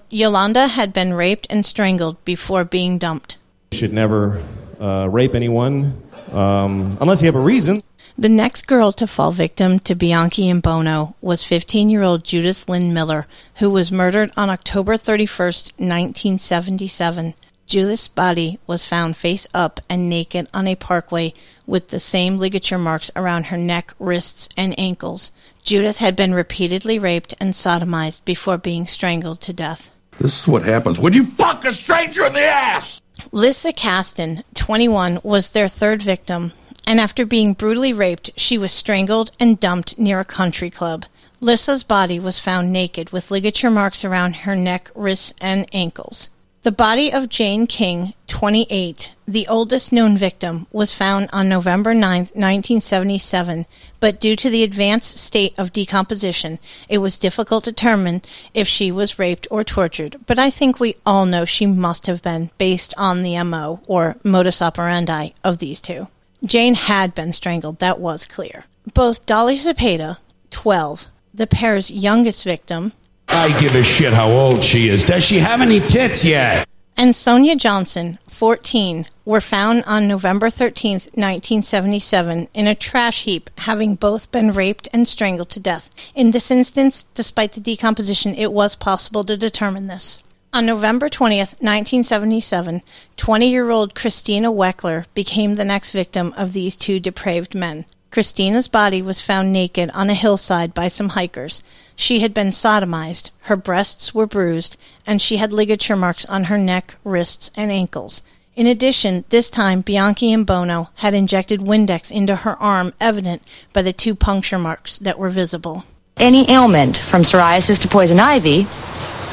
Yolanda 0.08 0.68
had 0.68 0.94
been 0.94 1.12
raped 1.12 1.46
and 1.50 1.66
strangled 1.66 2.24
before 2.24 2.64
being 2.64 2.96
dumped. 2.96 3.36
You 3.72 3.78
should 3.78 3.92
never 3.92 4.42
uh, 4.80 5.06
rape 5.10 5.34
anyone 5.34 6.02
um, 6.32 6.96
unless 6.98 7.20
you 7.20 7.26
have 7.26 7.36
a 7.36 7.40
reason. 7.40 7.82
The 8.20 8.28
next 8.28 8.66
girl 8.66 8.90
to 8.94 9.06
fall 9.06 9.30
victim 9.30 9.78
to 9.78 9.94
Bianchi 9.94 10.48
and 10.48 10.60
Buono 10.60 11.14
was 11.20 11.44
15 11.44 11.88
year 11.88 12.02
old 12.02 12.24
Judith 12.24 12.68
Lynn 12.68 12.92
Miller, 12.92 13.28
who 13.58 13.70
was 13.70 13.92
murdered 13.92 14.32
on 14.36 14.50
October 14.50 14.94
31st, 14.94 15.78
1977. 15.78 17.34
Judith's 17.68 18.08
body 18.08 18.58
was 18.66 18.84
found 18.84 19.16
face 19.16 19.46
up 19.54 19.78
and 19.88 20.08
naked 20.08 20.48
on 20.52 20.66
a 20.66 20.74
parkway 20.74 21.32
with 21.64 21.90
the 21.90 22.00
same 22.00 22.38
ligature 22.38 22.76
marks 22.76 23.08
around 23.14 23.46
her 23.46 23.56
neck, 23.56 23.94
wrists, 24.00 24.48
and 24.56 24.76
ankles. 24.76 25.30
Judith 25.62 25.98
had 25.98 26.16
been 26.16 26.34
repeatedly 26.34 26.98
raped 26.98 27.34
and 27.38 27.54
sodomized 27.54 28.24
before 28.24 28.58
being 28.58 28.88
strangled 28.88 29.40
to 29.42 29.52
death. 29.52 29.92
This 30.18 30.40
is 30.40 30.48
what 30.48 30.64
happens 30.64 30.98
when 30.98 31.12
you 31.12 31.24
fuck 31.24 31.64
a 31.64 31.72
stranger 31.72 32.26
in 32.26 32.32
the 32.32 32.42
ass! 32.42 33.00
Lissa 33.30 33.72
Kastin, 33.72 34.42
21, 34.54 35.20
was 35.22 35.50
their 35.50 35.68
third 35.68 36.02
victim, 36.02 36.52
and 36.88 36.98
after 36.98 37.26
being 37.26 37.52
brutally 37.52 37.92
raped, 37.92 38.30
she 38.34 38.56
was 38.56 38.72
strangled 38.72 39.30
and 39.38 39.60
dumped 39.60 39.98
near 39.98 40.20
a 40.20 40.24
country 40.24 40.70
club. 40.70 41.04
Lissa's 41.38 41.82
body 41.82 42.18
was 42.18 42.38
found 42.38 42.72
naked 42.72 43.10
with 43.10 43.30
ligature 43.30 43.70
marks 43.70 44.06
around 44.06 44.36
her 44.36 44.56
neck, 44.56 44.90
wrists, 44.94 45.34
and 45.38 45.66
ankles. 45.74 46.30
The 46.62 46.72
body 46.72 47.12
of 47.12 47.28
Jane 47.28 47.66
King, 47.66 48.14
28, 48.26 49.12
the 49.26 49.46
oldest 49.48 49.92
known 49.92 50.16
victim, 50.16 50.66
was 50.72 50.94
found 50.94 51.28
on 51.30 51.46
November 51.46 51.92
9, 51.92 52.20
1977, 52.20 53.66
but 54.00 54.18
due 54.18 54.34
to 54.36 54.48
the 54.48 54.62
advanced 54.62 55.18
state 55.18 55.54
of 55.58 55.74
decomposition, 55.74 56.58
it 56.88 56.98
was 56.98 57.18
difficult 57.18 57.64
to 57.64 57.70
determine 57.70 58.22
if 58.54 58.66
she 58.66 58.90
was 58.90 59.18
raped 59.18 59.46
or 59.50 59.62
tortured, 59.62 60.16
but 60.24 60.38
I 60.38 60.48
think 60.48 60.80
we 60.80 60.96
all 61.04 61.26
know 61.26 61.44
she 61.44 61.66
must 61.66 62.06
have 62.06 62.22
been 62.22 62.50
based 62.56 62.94
on 62.96 63.22
the 63.22 63.40
MO, 63.44 63.82
or 63.86 64.16
modus 64.24 64.62
operandi, 64.62 65.30
of 65.44 65.58
these 65.58 65.82
two. 65.82 66.08
Jane 66.44 66.74
had 66.74 67.14
been 67.14 67.32
strangled, 67.32 67.78
that 67.78 68.00
was 68.00 68.26
clear. 68.26 68.64
Both 68.94 69.26
Dolly 69.26 69.56
Cepeda, 69.56 70.18
12, 70.50 71.08
the 71.34 71.46
pair's 71.46 71.90
youngest 71.90 72.44
victim, 72.44 72.92
I 73.28 73.58
give 73.60 73.74
a 73.74 73.82
shit 73.82 74.14
how 74.14 74.30
old 74.30 74.64
she 74.64 74.88
is. 74.88 75.04
Does 75.04 75.22
she 75.22 75.38
have 75.38 75.60
any 75.60 75.80
tits 75.80 76.24
yet? 76.24 76.66
and 76.98 77.14
Sonia 77.14 77.54
Johnson, 77.54 78.18
14, 78.28 79.06
were 79.24 79.40
found 79.40 79.84
on 79.84 80.08
November 80.08 80.50
13, 80.50 80.94
1977, 80.94 82.48
in 82.52 82.66
a 82.66 82.74
trash 82.74 83.22
heap, 83.22 83.48
having 83.58 83.94
both 83.94 84.32
been 84.32 84.50
raped 84.50 84.88
and 84.92 85.06
strangled 85.06 85.48
to 85.50 85.60
death. 85.60 85.90
In 86.16 86.32
this 86.32 86.50
instance, 86.50 87.04
despite 87.14 87.52
the 87.52 87.60
decomposition, 87.60 88.34
it 88.34 88.52
was 88.52 88.74
possible 88.74 89.22
to 89.24 89.36
determine 89.36 89.86
this. 89.86 90.18
On 90.58 90.66
November 90.66 91.08
20th, 91.08 91.62
1977, 91.62 92.82
20 93.16 93.48
year 93.48 93.70
old 93.70 93.94
Christina 93.94 94.50
Weckler 94.50 95.06
became 95.14 95.54
the 95.54 95.64
next 95.64 95.92
victim 95.92 96.34
of 96.36 96.52
these 96.52 96.74
two 96.74 96.98
depraved 96.98 97.54
men. 97.54 97.84
Christina's 98.10 98.66
body 98.66 99.00
was 99.00 99.20
found 99.20 99.52
naked 99.52 99.88
on 99.94 100.10
a 100.10 100.14
hillside 100.14 100.74
by 100.74 100.88
some 100.88 101.10
hikers. 101.10 101.62
She 101.94 102.18
had 102.18 102.34
been 102.34 102.48
sodomized, 102.48 103.30
her 103.42 103.54
breasts 103.54 104.12
were 104.12 104.26
bruised, 104.26 104.76
and 105.06 105.22
she 105.22 105.36
had 105.36 105.52
ligature 105.52 105.94
marks 105.94 106.24
on 106.24 106.46
her 106.50 106.58
neck, 106.58 106.96
wrists, 107.04 107.52
and 107.54 107.70
ankles. 107.70 108.24
In 108.56 108.66
addition, 108.66 109.24
this 109.28 109.48
time 109.48 109.82
Bianchi 109.82 110.32
and 110.32 110.44
Buono 110.44 110.90
had 110.96 111.14
injected 111.14 111.60
Windex 111.60 112.10
into 112.10 112.34
her 112.34 112.56
arm, 112.60 112.92
evident 113.00 113.42
by 113.72 113.82
the 113.82 113.92
two 113.92 114.16
puncture 114.16 114.58
marks 114.58 114.98
that 114.98 115.20
were 115.20 115.30
visible. 115.30 115.84
Any 116.16 116.50
ailment, 116.50 116.98
from 116.98 117.22
psoriasis 117.22 117.80
to 117.82 117.86
poison 117.86 118.18
ivy, 118.18 118.66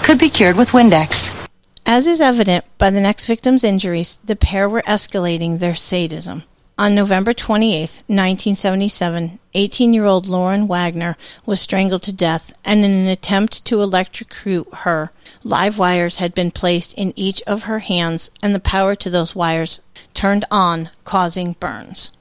could 0.05 0.19
be 0.19 0.29
cured 0.29 0.55
with 0.55 0.69
Windex. 0.69 1.33
As 1.83 2.05
is 2.05 2.21
evident 2.21 2.63
by 2.77 2.91
the 2.91 3.01
next 3.01 3.25
victim's 3.25 3.63
injuries, 3.63 4.19
the 4.23 4.35
pair 4.35 4.69
were 4.69 4.83
escalating 4.83 5.57
their 5.57 5.73
sadism. 5.73 6.43
On 6.77 6.93
November 6.93 7.33
28, 7.33 8.03
1977, 8.05 9.39
18 9.55 9.93
year 9.93 10.05
old 10.05 10.27
Lauren 10.27 10.67
Wagner 10.67 11.17
was 11.47 11.59
strangled 11.59 12.03
to 12.03 12.13
death, 12.13 12.53
and 12.63 12.85
in 12.85 12.91
an 12.91 13.07
attempt 13.07 13.65
to 13.65 13.81
electrocute 13.81 14.67
her, 14.85 15.09
live 15.43 15.79
wires 15.79 16.19
had 16.19 16.35
been 16.35 16.51
placed 16.51 16.93
in 16.93 17.11
each 17.15 17.41
of 17.47 17.63
her 17.63 17.79
hands, 17.79 18.29
and 18.43 18.53
the 18.53 18.59
power 18.59 18.93
to 18.93 19.09
those 19.09 19.33
wires 19.33 19.81
turned 20.13 20.45
on, 20.51 20.91
causing 21.03 21.53
burns. 21.53 22.11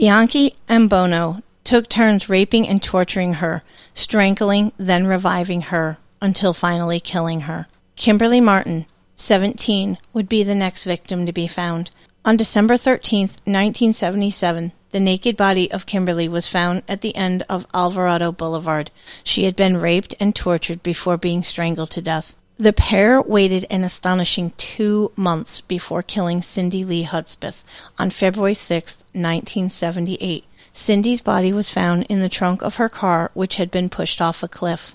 Bianchi 0.00 0.54
and 0.66 0.88
Buono 0.88 1.42
took 1.62 1.86
turns 1.86 2.26
raping 2.26 2.66
and 2.66 2.82
torturing 2.82 3.34
her, 3.34 3.60
strangling, 3.92 4.72
then 4.78 5.06
reviving 5.06 5.60
her, 5.60 5.98
until 6.22 6.54
finally 6.54 7.00
killing 7.00 7.40
her. 7.40 7.66
Kimberly 7.96 8.40
Martin, 8.40 8.86
17, 9.16 9.98
would 10.14 10.26
be 10.26 10.42
the 10.42 10.54
next 10.54 10.84
victim 10.84 11.26
to 11.26 11.34
be 11.34 11.46
found. 11.46 11.90
On 12.24 12.38
December 12.38 12.78
13, 12.78 13.24
1977, 13.44 14.72
the 14.90 15.00
naked 15.00 15.36
body 15.36 15.70
of 15.70 15.84
Kimberly 15.84 16.28
was 16.28 16.48
found 16.48 16.82
at 16.88 17.02
the 17.02 17.14
end 17.14 17.42
of 17.50 17.66
Alvarado 17.74 18.32
Boulevard. 18.32 18.90
She 19.22 19.44
had 19.44 19.54
been 19.54 19.76
raped 19.76 20.14
and 20.18 20.34
tortured 20.34 20.82
before 20.82 21.18
being 21.18 21.42
strangled 21.42 21.90
to 21.90 22.00
death. 22.00 22.39
The 22.60 22.74
pair 22.74 23.22
waited 23.22 23.64
an 23.70 23.84
astonishing 23.84 24.52
two 24.58 25.12
months 25.16 25.62
before 25.62 26.02
killing 26.02 26.42
Cindy 26.42 26.84
Lee 26.84 27.04
Hudspeth 27.04 27.64
on 27.98 28.10
February 28.10 28.52
6, 28.52 28.98
1978. 29.14 30.44
Cindy's 30.70 31.22
body 31.22 31.54
was 31.54 31.70
found 31.70 32.02
in 32.10 32.20
the 32.20 32.28
trunk 32.28 32.60
of 32.60 32.74
her 32.74 32.90
car, 32.90 33.30
which 33.32 33.56
had 33.56 33.70
been 33.70 33.88
pushed 33.88 34.20
off 34.20 34.42
a 34.42 34.48
cliff. 34.48 34.94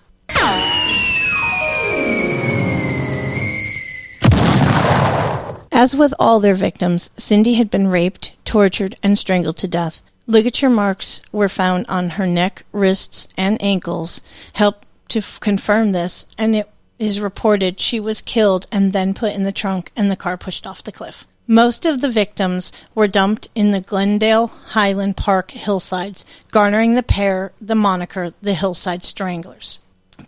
As 5.71 5.95
with 5.95 6.13
all 6.19 6.39
their 6.39 6.53
victims, 6.53 7.09
Cindy 7.17 7.55
had 7.55 7.71
been 7.71 7.87
raped, 7.87 8.33
tortured, 8.45 8.95
and 9.01 9.17
strangled 9.17 9.57
to 9.57 9.67
death. 9.67 10.03
Ligature 10.27 10.69
marks 10.69 11.23
were 11.31 11.49
found 11.49 11.87
on 11.87 12.11
her 12.11 12.27
neck, 12.27 12.63
wrists, 12.71 13.27
and 13.35 13.59
ankles, 13.59 14.21
helped 14.53 14.85
to 15.07 15.17
f- 15.17 15.39
confirm 15.39 15.93
this, 15.93 16.27
and 16.37 16.55
it 16.55 16.69
is 16.99 17.19
reported 17.19 17.79
she 17.79 17.99
was 17.99 18.21
killed 18.21 18.67
and 18.71 18.93
then 18.93 19.13
put 19.13 19.33
in 19.33 19.43
the 19.43 19.51
trunk 19.51 19.91
and 19.95 20.09
the 20.09 20.15
car 20.15 20.37
pushed 20.37 20.65
off 20.65 20.83
the 20.83 20.91
cliff. 20.91 21.25
Most 21.47 21.85
of 21.85 22.01
the 22.01 22.09
victims 22.09 22.71
were 22.95 23.07
dumped 23.07 23.49
in 23.53 23.69
the 23.71 23.81
Glendale 23.81 24.47
Highland 24.47 25.15
Park 25.15 25.51
hillsides, 25.51 26.25
garnering 26.51 26.95
the 26.95 27.03
pair 27.03 27.51
the 27.61 27.75
moniker 27.75 28.33
the 28.41 28.55
Hillside 28.55 29.03
Stranglers. 29.03 29.77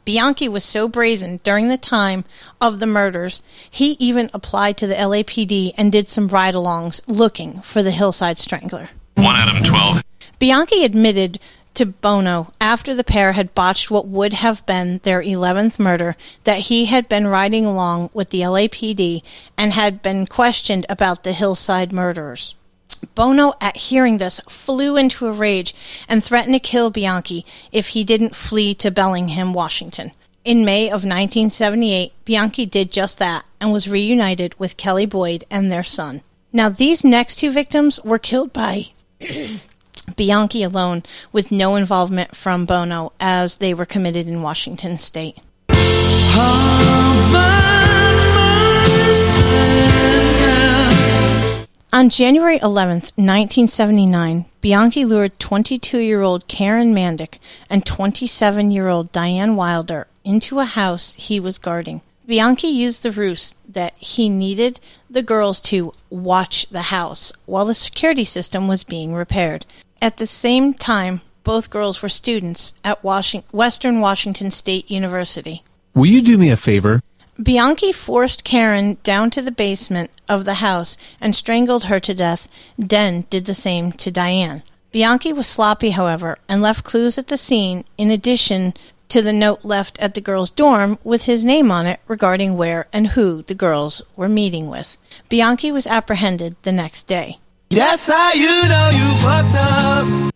Bianchi 0.05 0.47
was 0.47 0.63
so 0.63 0.87
brazen 0.87 1.39
during 1.43 1.69
the 1.69 1.77
time 1.77 2.23
of 2.61 2.79
the 2.79 2.85
murders, 2.85 3.43
he 3.69 3.91
even 3.99 4.29
applied 4.33 4.77
to 4.77 4.87
the 4.87 4.95
LAPD 4.95 5.73
and 5.77 5.91
did 5.91 6.07
some 6.07 6.27
ride 6.27 6.53
alongs 6.53 7.01
looking 7.07 7.61
for 7.61 7.81
the 7.81 7.91
Hillside 7.91 8.37
Strangler. 8.37 8.89
One 9.15 9.35
out 9.35 9.55
of 9.55 9.65
12. 9.65 10.03
Bianchi 10.39 10.83
admitted 10.83 11.39
to 11.77 11.85
Buono 11.85 12.51
after 12.59 12.95
the 12.95 13.03
pair 13.03 13.33
had 13.33 13.53
botched 13.53 13.91
what 13.91 14.07
would 14.07 14.33
have 14.33 14.65
been 14.65 14.99
their 15.03 15.21
11th 15.21 15.77
murder 15.77 16.15
that 16.43 16.61
he 16.61 16.85
had 16.85 17.07
been 17.07 17.27
riding 17.27 17.67
along 17.67 18.09
with 18.13 18.31
the 18.31 18.41
LAPD 18.41 19.21
and 19.57 19.73
had 19.73 20.01
been 20.01 20.25
questioned 20.25 20.87
about 20.89 21.23
the 21.23 21.33
Hillside 21.33 21.93
murderers. 21.93 22.55
Buono, 23.13 23.53
at 23.61 23.77
hearing 23.77 24.17
this, 24.17 24.39
flew 24.49 24.97
into 24.97 25.27
a 25.27 25.31
rage 25.31 25.75
and 26.09 26.23
threatened 26.23 26.55
to 26.55 26.59
kill 26.59 26.89
Bianchi 26.89 27.45
if 27.71 27.89
he 27.89 28.03
didn't 28.03 28.35
flee 28.35 28.73
to 28.73 28.89
Bellingham, 28.89 29.53
Washington. 29.53 30.13
In 30.43 30.65
May 30.65 30.85
of 30.87 31.03
1978, 31.03 32.11
Bianchi 32.25 32.65
did 32.65 32.91
just 32.91 33.19
that 33.19 33.45
and 33.61 33.71
was 33.71 33.87
reunited 33.87 34.59
with 34.59 34.77
Kelly 34.77 35.05
Boyd 35.05 35.45
and 35.51 35.71
their 35.71 35.83
son. 35.83 36.21
Now, 36.51 36.69
these 36.69 37.03
next 37.03 37.35
two 37.35 37.51
victims 37.51 37.99
were 38.03 38.17
killed 38.17 38.51
by 38.51 38.93
Bianchi 40.15 40.63
alone, 40.63 41.03
with 41.31 41.51
no 41.51 41.75
involvement 41.75 42.35
from 42.35 42.65
Buono, 42.65 43.13
as 43.19 43.57
they 43.57 43.73
were 43.73 43.85
committed 43.85 44.27
in 44.27 44.41
Washington 44.41 44.97
state. 44.97 45.37
On 51.93 52.09
January 52.09 52.59
11th, 52.59 53.11
1979, 53.15 54.45
Bianchi 54.61 55.03
lured 55.03 55.39
22 55.39 55.97
year 55.97 56.21
old 56.21 56.47
Karen 56.47 56.93
Mandic 56.93 57.39
and 57.69 57.85
27 57.85 58.69
year 58.69 58.87
old 58.87 59.11
Diane 59.11 59.55
Wilder 59.55 60.07
into 60.23 60.59
a 60.59 60.65
house 60.65 61.13
he 61.13 61.39
was 61.39 61.57
guarding. 61.57 62.01
Bianchi 62.27 62.67
used 62.67 63.03
the 63.03 63.11
ruse 63.11 63.55
that 63.67 63.95
he 63.97 64.27
needed 64.29 64.79
the 65.09 65.23
girls 65.23 65.61
to 65.61 65.93
watch 66.09 66.67
the 66.69 66.83
house 66.83 67.31
while 67.45 67.65
the 67.65 67.73
security 67.73 68.25
system 68.25 68.67
was 68.67 68.83
being 68.83 69.13
repaired. 69.13 69.65
At 70.01 70.17
the 70.17 70.27
same 70.27 70.73
time, 70.73 71.21
both 71.43 71.69
girls 71.69 72.01
were 72.01 72.09
students 72.09 72.73
at 72.83 73.03
Washing- 73.03 73.43
Western 73.51 73.99
Washington 73.99 74.51
State 74.51 74.91
University. 74.91 75.63
Will 75.95 76.07
you 76.07 76.21
do 76.21 76.37
me 76.37 76.49
a 76.49 76.57
favor? 76.57 77.01
Bianchi 77.41 77.91
forced 77.91 78.43
Karen 78.43 78.97
down 79.03 79.29
to 79.31 79.41
the 79.41 79.51
basement 79.51 80.09
of 80.27 80.43
the 80.43 80.55
house 80.55 80.97
and 81.21 81.35
strangled 81.35 81.85
her 81.85 81.99
to 81.99 82.13
death. 82.13 82.47
Den 82.79 83.25
did 83.29 83.45
the 83.45 83.53
same 83.53 83.91
to 83.93 84.11
Diane. 84.11 84.63
Bianchi 84.91 85.33
was 85.33 85.47
sloppy, 85.47 85.91
however, 85.91 86.37
and 86.49 86.61
left 86.61 86.83
clues 86.83 87.17
at 87.17 87.27
the 87.27 87.37
scene. 87.37 87.83
In 87.97 88.09
addition, 88.09 88.73
to 89.09 89.21
the 89.21 89.33
note 89.33 89.59
left 89.63 89.97
at 89.99 90.15
the 90.15 90.21
girls' 90.21 90.49
dorm 90.49 90.97
with 91.03 91.23
his 91.23 91.45
name 91.45 91.71
on 91.71 91.85
it 91.85 91.99
regarding 92.07 92.57
where 92.57 92.87
and 92.91 93.07
who 93.09 93.43
the 93.43 93.55
girls 93.55 94.01
were 94.15 94.27
meeting 94.27 94.67
with. 94.67 94.97
Bianchi 95.29 95.71
was 95.71 95.87
apprehended 95.87 96.55
the 96.63 96.71
next 96.71 97.07
day. 97.07 97.37
That's 97.69 98.07
how 98.07 98.31
you 98.33 98.47
know 98.69 98.89
you 98.93 99.19
fucked 99.19 99.55
up. 99.55 100.33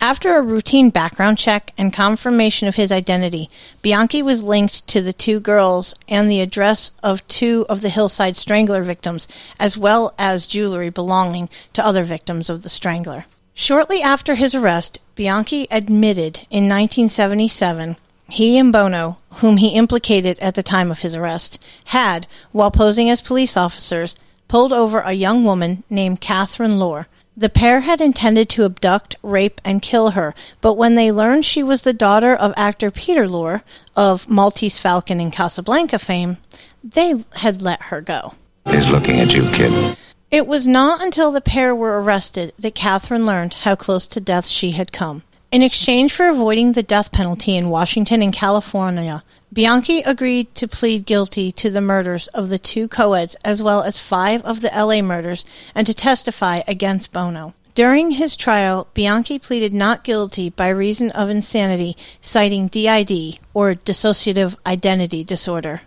After 0.00 0.36
a 0.36 0.42
routine 0.42 0.90
background 0.90 1.36
check 1.36 1.72
and 1.76 1.92
confirmation 1.92 2.68
of 2.68 2.76
his 2.76 2.92
identity, 2.92 3.50
Bianchi 3.82 4.22
was 4.22 4.44
linked 4.44 4.86
to 4.86 5.00
the 5.00 5.12
two 5.12 5.40
girls 5.40 5.96
and 6.06 6.30
the 6.30 6.40
address 6.40 6.92
of 7.02 7.26
two 7.26 7.66
of 7.68 7.80
the 7.80 7.88
Hillside 7.88 8.36
Strangler 8.36 8.84
victims, 8.84 9.26
as 9.58 9.76
well 9.76 10.14
as 10.18 10.46
jewelry 10.46 10.88
belonging 10.88 11.48
to 11.72 11.84
other 11.84 12.04
victims 12.04 12.48
of 12.48 12.62
the 12.62 12.68
Strangler. 12.68 13.24
Shortly 13.54 14.00
after 14.00 14.36
his 14.36 14.54
arrest, 14.54 15.00
Bianchi 15.16 15.66
admitted 15.72 16.46
in 16.48 16.68
1977 16.68 17.96
he 18.28 18.56
and 18.56 18.72
Buono, 18.72 19.18
whom 19.36 19.56
he 19.56 19.68
implicated 19.68 20.38
at 20.38 20.54
the 20.54 20.62
time 20.62 20.92
of 20.92 21.00
his 21.00 21.16
arrest, 21.16 21.58
had, 21.86 22.28
while 22.52 22.70
posing 22.70 23.10
as 23.10 23.20
police 23.20 23.56
officers, 23.56 24.14
pulled 24.48 24.72
over 24.72 25.00
a 25.00 25.12
young 25.12 25.44
woman 25.44 25.84
named 25.88 26.20
Catherine 26.20 26.78
Lorre. 26.78 27.06
The 27.36 27.48
pair 27.48 27.80
had 27.80 28.00
intended 28.00 28.48
to 28.50 28.64
abduct, 28.64 29.14
rape, 29.22 29.60
and 29.64 29.80
kill 29.80 30.10
her, 30.10 30.34
but 30.60 30.74
when 30.74 30.96
they 30.96 31.12
learned 31.12 31.44
she 31.44 31.62
was 31.62 31.82
the 31.82 31.92
daughter 31.92 32.34
of 32.34 32.52
actor 32.56 32.90
Peter 32.90 33.26
Lorre 33.26 33.62
of 33.94 34.28
Maltese 34.28 34.78
Falcon 34.78 35.20
and 35.20 35.32
Casablanca 35.32 36.00
fame, 36.00 36.38
they 36.82 37.24
had 37.36 37.62
let 37.62 37.82
her 37.82 38.00
go. 38.00 38.34
He's 38.68 38.88
looking 38.88 39.20
at 39.20 39.32
you, 39.32 39.48
kid. 39.52 39.96
It 40.30 40.46
was 40.46 40.66
not 40.66 41.00
until 41.02 41.30
the 41.30 41.40
pair 41.40 41.74
were 41.74 42.02
arrested 42.02 42.52
that 42.58 42.74
Catherine 42.74 43.24
learned 43.24 43.54
how 43.54 43.76
close 43.76 44.06
to 44.08 44.20
death 44.20 44.46
she 44.46 44.72
had 44.72 44.92
come. 44.92 45.22
In 45.50 45.62
exchange 45.62 46.12
for 46.12 46.28
avoiding 46.28 46.72
the 46.72 46.82
death 46.82 47.10
penalty 47.10 47.56
in 47.56 47.70
Washington 47.70 48.20
and 48.20 48.34
California, 48.34 49.24
Bianchi 49.50 50.00
agreed 50.02 50.54
to 50.56 50.68
plead 50.68 51.06
guilty 51.06 51.50
to 51.52 51.70
the 51.70 51.80
murders 51.80 52.26
of 52.28 52.50
the 52.50 52.58
two 52.58 52.86
co-eds 52.86 53.34
as 53.46 53.62
well 53.62 53.82
as 53.82 53.98
five 53.98 54.42
of 54.44 54.60
the 54.60 54.70
LA 54.76 55.00
murders 55.00 55.46
and 55.74 55.86
to 55.86 55.94
testify 55.94 56.60
against 56.68 57.14
Buono. 57.14 57.54
During 57.74 58.10
his 58.10 58.36
trial, 58.36 58.88
Bianchi 58.92 59.38
pleaded 59.38 59.72
not 59.72 60.04
guilty 60.04 60.50
by 60.50 60.68
reason 60.68 61.10
of 61.12 61.30
insanity, 61.30 61.96
citing 62.20 62.68
DID, 62.68 63.38
or 63.54 63.72
dissociative 63.72 64.54
identity 64.66 65.24
disorder. 65.24 65.80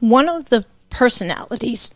One 0.00 0.30
of 0.30 0.46
the 0.46 0.64
personalities 0.88 1.92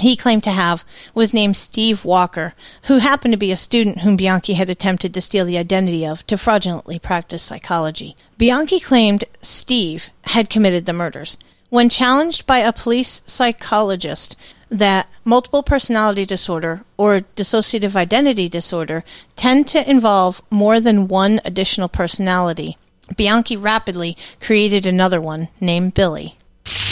he 0.00 0.16
claimed 0.16 0.42
to 0.44 0.50
have 0.50 0.84
was 1.14 1.32
named 1.32 1.56
Steve 1.56 2.04
Walker, 2.04 2.54
who 2.84 2.98
happened 2.98 3.32
to 3.32 3.38
be 3.38 3.52
a 3.52 3.56
student 3.56 4.00
whom 4.00 4.16
Bianchi 4.16 4.54
had 4.54 4.68
attempted 4.68 5.14
to 5.14 5.20
steal 5.20 5.44
the 5.44 5.58
identity 5.58 6.04
of 6.06 6.26
to 6.26 6.36
fraudulently 6.36 6.98
practice 6.98 7.42
psychology. 7.42 8.16
Bianchi 8.38 8.80
claimed 8.80 9.24
Steve 9.40 10.10
had 10.24 10.50
committed 10.50 10.86
the 10.86 10.92
murders. 10.92 11.36
When 11.68 11.88
challenged 11.88 12.46
by 12.46 12.58
a 12.58 12.72
police 12.72 13.22
psychologist 13.24 14.34
that 14.70 15.08
multiple 15.24 15.62
personality 15.62 16.24
disorder 16.24 16.82
or 16.96 17.20
dissociative 17.36 17.94
identity 17.96 18.48
disorder 18.48 19.04
tend 19.36 19.68
to 19.68 19.88
involve 19.88 20.42
more 20.50 20.80
than 20.80 21.08
one 21.08 21.40
additional 21.44 21.88
personality, 21.88 22.76
Bianchi 23.16 23.56
rapidly 23.56 24.16
created 24.40 24.86
another 24.86 25.20
one 25.20 25.48
named 25.60 25.94
Billy. 25.94 26.36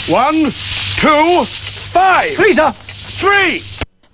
One, 0.07 0.51
two, 0.97 1.45
five. 1.91 2.37
Lisa, 2.39 2.75
Three. 3.19 3.61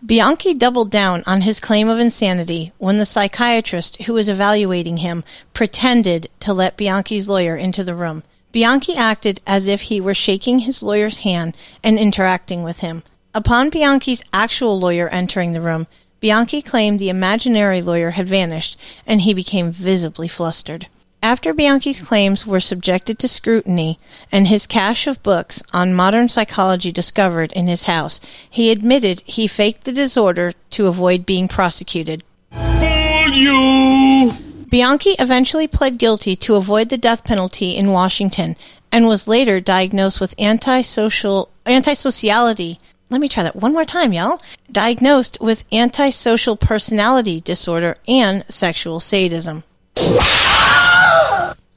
Bianchi 0.03 0.55
doubled 0.55 0.89
down 0.89 1.21
on 1.27 1.41
his 1.41 1.59
claim 1.59 1.87
of 1.89 1.99
insanity 1.99 2.73
when 2.79 2.97
the 2.97 3.05
psychiatrist 3.05 4.01
who 4.03 4.13
was 4.13 4.27
evaluating 4.27 4.97
him 4.97 5.23
pretended 5.53 6.27
to 6.39 6.55
let 6.55 6.75
Bianchi's 6.75 7.27
lawyer 7.27 7.55
into 7.55 7.83
the 7.83 7.93
room. 7.93 8.23
Bianchi 8.51 8.95
acted 8.95 9.41
as 9.45 9.67
if 9.67 9.81
he 9.81 10.01
were 10.01 10.15
shaking 10.15 10.59
his 10.59 10.81
lawyer's 10.81 11.19
hand 11.19 11.55
and 11.83 11.99
interacting 11.99 12.63
with 12.63 12.79
him. 12.79 13.03
Upon 13.35 13.69
Bianchi's 13.69 14.23
actual 14.33 14.79
lawyer 14.79 15.07
entering 15.09 15.51
the 15.51 15.61
room, 15.61 15.85
Bianchi 16.19 16.63
claimed 16.63 16.97
the 16.97 17.09
imaginary 17.09 17.83
lawyer 17.83 18.11
had 18.11 18.27
vanished 18.27 18.75
and 19.05 19.21
he 19.21 19.35
became 19.35 19.71
visibly 19.71 20.27
flustered. 20.27 20.87
After 21.25 21.55
Bianchi's 21.55 22.01
claims 22.01 22.45
were 22.45 22.59
subjected 22.59 23.17
to 23.17 23.27
scrutiny 23.27 23.97
and 24.31 24.45
his 24.45 24.67
cache 24.67 25.07
of 25.07 25.23
books 25.23 25.63
on 25.73 25.91
modern 25.91 26.29
psychology 26.29 26.91
discovered 26.91 27.51
in 27.53 27.65
his 27.65 27.85
house, 27.85 28.21
he 28.47 28.69
admitted 28.69 29.23
he 29.25 29.47
faked 29.47 29.85
the 29.85 29.91
disorder 29.91 30.53
to 30.69 30.85
avoid 30.85 31.25
being 31.25 31.47
prosecuted. 31.47 32.23
Fool 32.51 33.31
you! 33.33 34.33
Bianchi 34.69 35.15
eventually 35.17 35.65
pled 35.67 35.97
guilty 35.97 36.35
to 36.35 36.57
avoid 36.57 36.89
the 36.89 36.95
death 36.97 37.23
penalty 37.23 37.75
in 37.75 37.89
Washington 37.89 38.55
and 38.91 39.07
was 39.07 39.27
later 39.27 39.59
diagnosed 39.59 40.21
with 40.21 40.39
antisocial 40.39 41.49
antisociality. 41.65 42.77
Let 43.09 43.19
me 43.19 43.29
try 43.29 43.41
that 43.41 43.55
one 43.55 43.73
more 43.73 43.83
time, 43.83 44.13
y'all. 44.13 44.39
Diagnosed 44.71 45.39
with 45.41 45.63
antisocial 45.73 46.55
personality 46.55 47.41
disorder 47.41 47.95
and 48.07 48.45
sexual 48.47 48.99
sadism. 48.99 49.63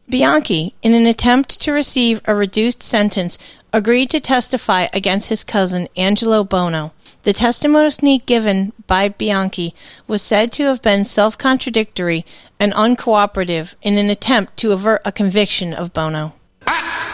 Bianchi, 0.08 0.74
in 0.82 0.94
an 0.94 1.06
attempt 1.06 1.60
to 1.60 1.72
receive 1.72 2.22
a 2.24 2.34
reduced 2.34 2.82
sentence, 2.82 3.36
agreed 3.74 4.08
to 4.10 4.20
testify 4.20 4.86
against 4.94 5.28
his 5.28 5.44
cousin 5.44 5.86
Angelo 5.98 6.44
Buono. 6.44 6.94
The 7.24 7.34
testimony 7.34 8.20
given 8.20 8.72
by 8.86 9.10
Bianchi 9.10 9.74
was 10.06 10.22
said 10.22 10.50
to 10.52 10.62
have 10.64 10.80
been 10.80 11.04
self 11.04 11.36
contradictory 11.36 12.24
and 12.58 12.72
uncooperative 12.72 13.74
in 13.82 13.98
an 13.98 14.08
attempt 14.08 14.56
to 14.58 14.72
avert 14.72 15.02
a 15.04 15.12
conviction 15.12 15.74
of 15.74 15.92
Buono. 15.92 16.32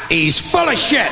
He's 0.09 0.41
full 0.41 0.69
of 0.69 0.79
shit. 0.79 1.11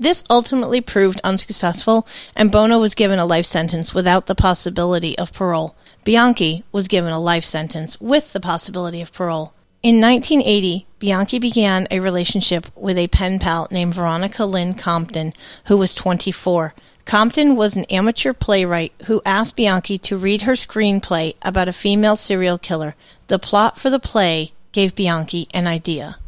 This 0.00 0.24
ultimately 0.30 0.80
proved 0.80 1.20
unsuccessful, 1.24 2.06
and 2.34 2.50
Buono 2.50 2.78
was 2.78 2.94
given 2.94 3.18
a 3.18 3.26
life 3.26 3.44
sentence 3.44 3.92
without 3.92 4.28
the 4.28 4.34
possibility 4.34 5.18
of 5.18 5.34
parole. 5.34 5.76
Bianchi 6.04 6.64
was 6.72 6.88
given 6.88 7.12
a 7.12 7.20
life 7.20 7.44
sentence 7.44 8.00
with 8.00 8.32
the 8.32 8.40
possibility 8.40 9.02
of 9.02 9.12
parole. 9.12 9.52
In 9.80 10.00
1980, 10.00 10.88
Bianchi 10.98 11.38
began 11.38 11.86
a 11.88 12.00
relationship 12.00 12.66
with 12.74 12.98
a 12.98 13.06
pen 13.06 13.38
pal 13.38 13.68
named 13.70 13.94
Veronica 13.94 14.44
Lynn 14.44 14.74
Compton, 14.74 15.32
who 15.66 15.76
was 15.76 15.94
24. 15.94 16.74
Compton 17.04 17.54
was 17.54 17.76
an 17.76 17.84
amateur 17.84 18.32
playwright 18.32 18.92
who 19.06 19.22
asked 19.24 19.54
Bianchi 19.54 19.96
to 19.98 20.16
read 20.16 20.42
her 20.42 20.54
screenplay 20.54 21.36
about 21.42 21.68
a 21.68 21.72
female 21.72 22.16
serial 22.16 22.58
killer. 22.58 22.96
The 23.28 23.38
plot 23.38 23.78
for 23.78 23.88
the 23.88 24.00
play 24.00 24.52
gave 24.72 24.96
Bianchi 24.96 25.46
an 25.54 25.68
idea. 25.68 26.18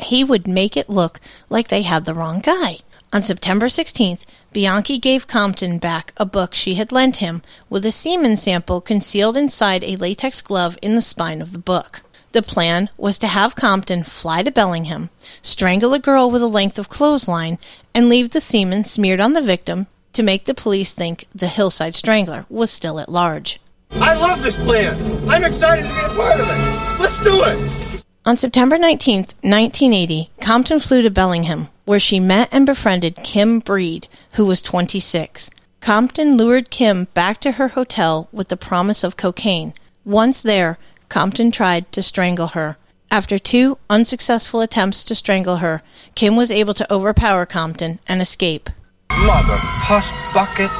He 0.00 0.24
would 0.24 0.48
make 0.48 0.76
it 0.76 0.90
look 0.90 1.20
like 1.48 1.68
they 1.68 1.82
had 1.82 2.06
the 2.06 2.14
wrong 2.14 2.40
guy. 2.40 2.78
On 3.12 3.22
September 3.22 3.66
16th, 3.66 4.24
Bianchi 4.52 4.98
gave 4.98 5.28
Compton 5.28 5.78
back 5.78 6.12
a 6.16 6.26
book 6.26 6.54
she 6.54 6.74
had 6.74 6.90
lent 6.90 7.18
him 7.18 7.42
with 7.70 7.86
a 7.86 7.92
semen 7.92 8.36
sample 8.36 8.80
concealed 8.80 9.36
inside 9.36 9.84
a 9.84 9.96
latex 9.96 10.42
glove 10.42 10.76
in 10.82 10.96
the 10.96 11.00
spine 11.00 11.40
of 11.40 11.52
the 11.52 11.58
book. 11.58 12.02
The 12.32 12.42
plan 12.42 12.90
was 12.96 13.18
to 13.18 13.26
have 13.26 13.56
Compton 13.56 14.04
fly 14.04 14.42
to 14.42 14.50
Bellingham, 14.50 15.10
strangle 15.42 15.94
a 15.94 15.98
girl 15.98 16.30
with 16.30 16.42
a 16.42 16.46
length 16.46 16.78
of 16.78 16.88
clothesline, 16.88 17.58
and 17.94 18.08
leave 18.08 18.30
the 18.30 18.40
semen 18.40 18.84
smeared 18.84 19.20
on 19.20 19.32
the 19.32 19.40
victim 19.40 19.86
to 20.12 20.22
make 20.22 20.44
the 20.44 20.54
police 20.54 20.92
think 20.92 21.26
the 21.34 21.48
Hillside 21.48 21.94
Strangler 21.94 22.46
was 22.48 22.70
still 22.70 22.98
at 22.98 23.08
large. 23.08 23.60
I 23.92 24.14
love 24.14 24.42
this 24.42 24.56
plan. 24.56 25.28
I'm 25.28 25.44
excited 25.44 25.82
to 25.82 25.88
be 25.88 26.00
a 26.00 26.08
part 26.08 26.40
of 26.40 26.46
it. 26.48 27.00
Let's 27.00 27.22
do 27.22 27.44
it. 27.44 28.04
On 28.26 28.36
September 28.36 28.76
19th, 28.76 29.34
1980, 29.42 30.30
Compton 30.40 30.80
flew 30.80 31.02
to 31.02 31.10
Bellingham, 31.10 31.68
where 31.84 32.00
she 32.00 32.18
met 32.18 32.48
and 32.50 32.66
befriended 32.66 33.22
Kim 33.22 33.60
Breed, 33.60 34.08
who 34.32 34.44
was 34.44 34.60
26. 34.62 35.48
Compton 35.80 36.36
lured 36.36 36.70
Kim 36.70 37.04
back 37.14 37.40
to 37.42 37.52
her 37.52 37.68
hotel 37.68 38.28
with 38.32 38.48
the 38.48 38.56
promise 38.56 39.04
of 39.04 39.16
cocaine. 39.16 39.72
Once 40.04 40.42
there, 40.42 40.78
Compton 41.08 41.50
tried 41.50 41.90
to 41.92 42.02
strangle 42.02 42.48
her. 42.48 42.76
After 43.10 43.38
two 43.38 43.78
unsuccessful 43.88 44.60
attempts 44.60 45.04
to 45.04 45.14
strangle 45.14 45.58
her, 45.58 45.80
Kim 46.14 46.36
was 46.36 46.50
able 46.50 46.74
to 46.74 46.92
overpower 46.92 47.46
Compton 47.46 47.98
and 48.06 48.20
escape. 48.20 48.68
Mother 49.10 49.56
puss 49.84 50.08
bucket. 50.34 50.70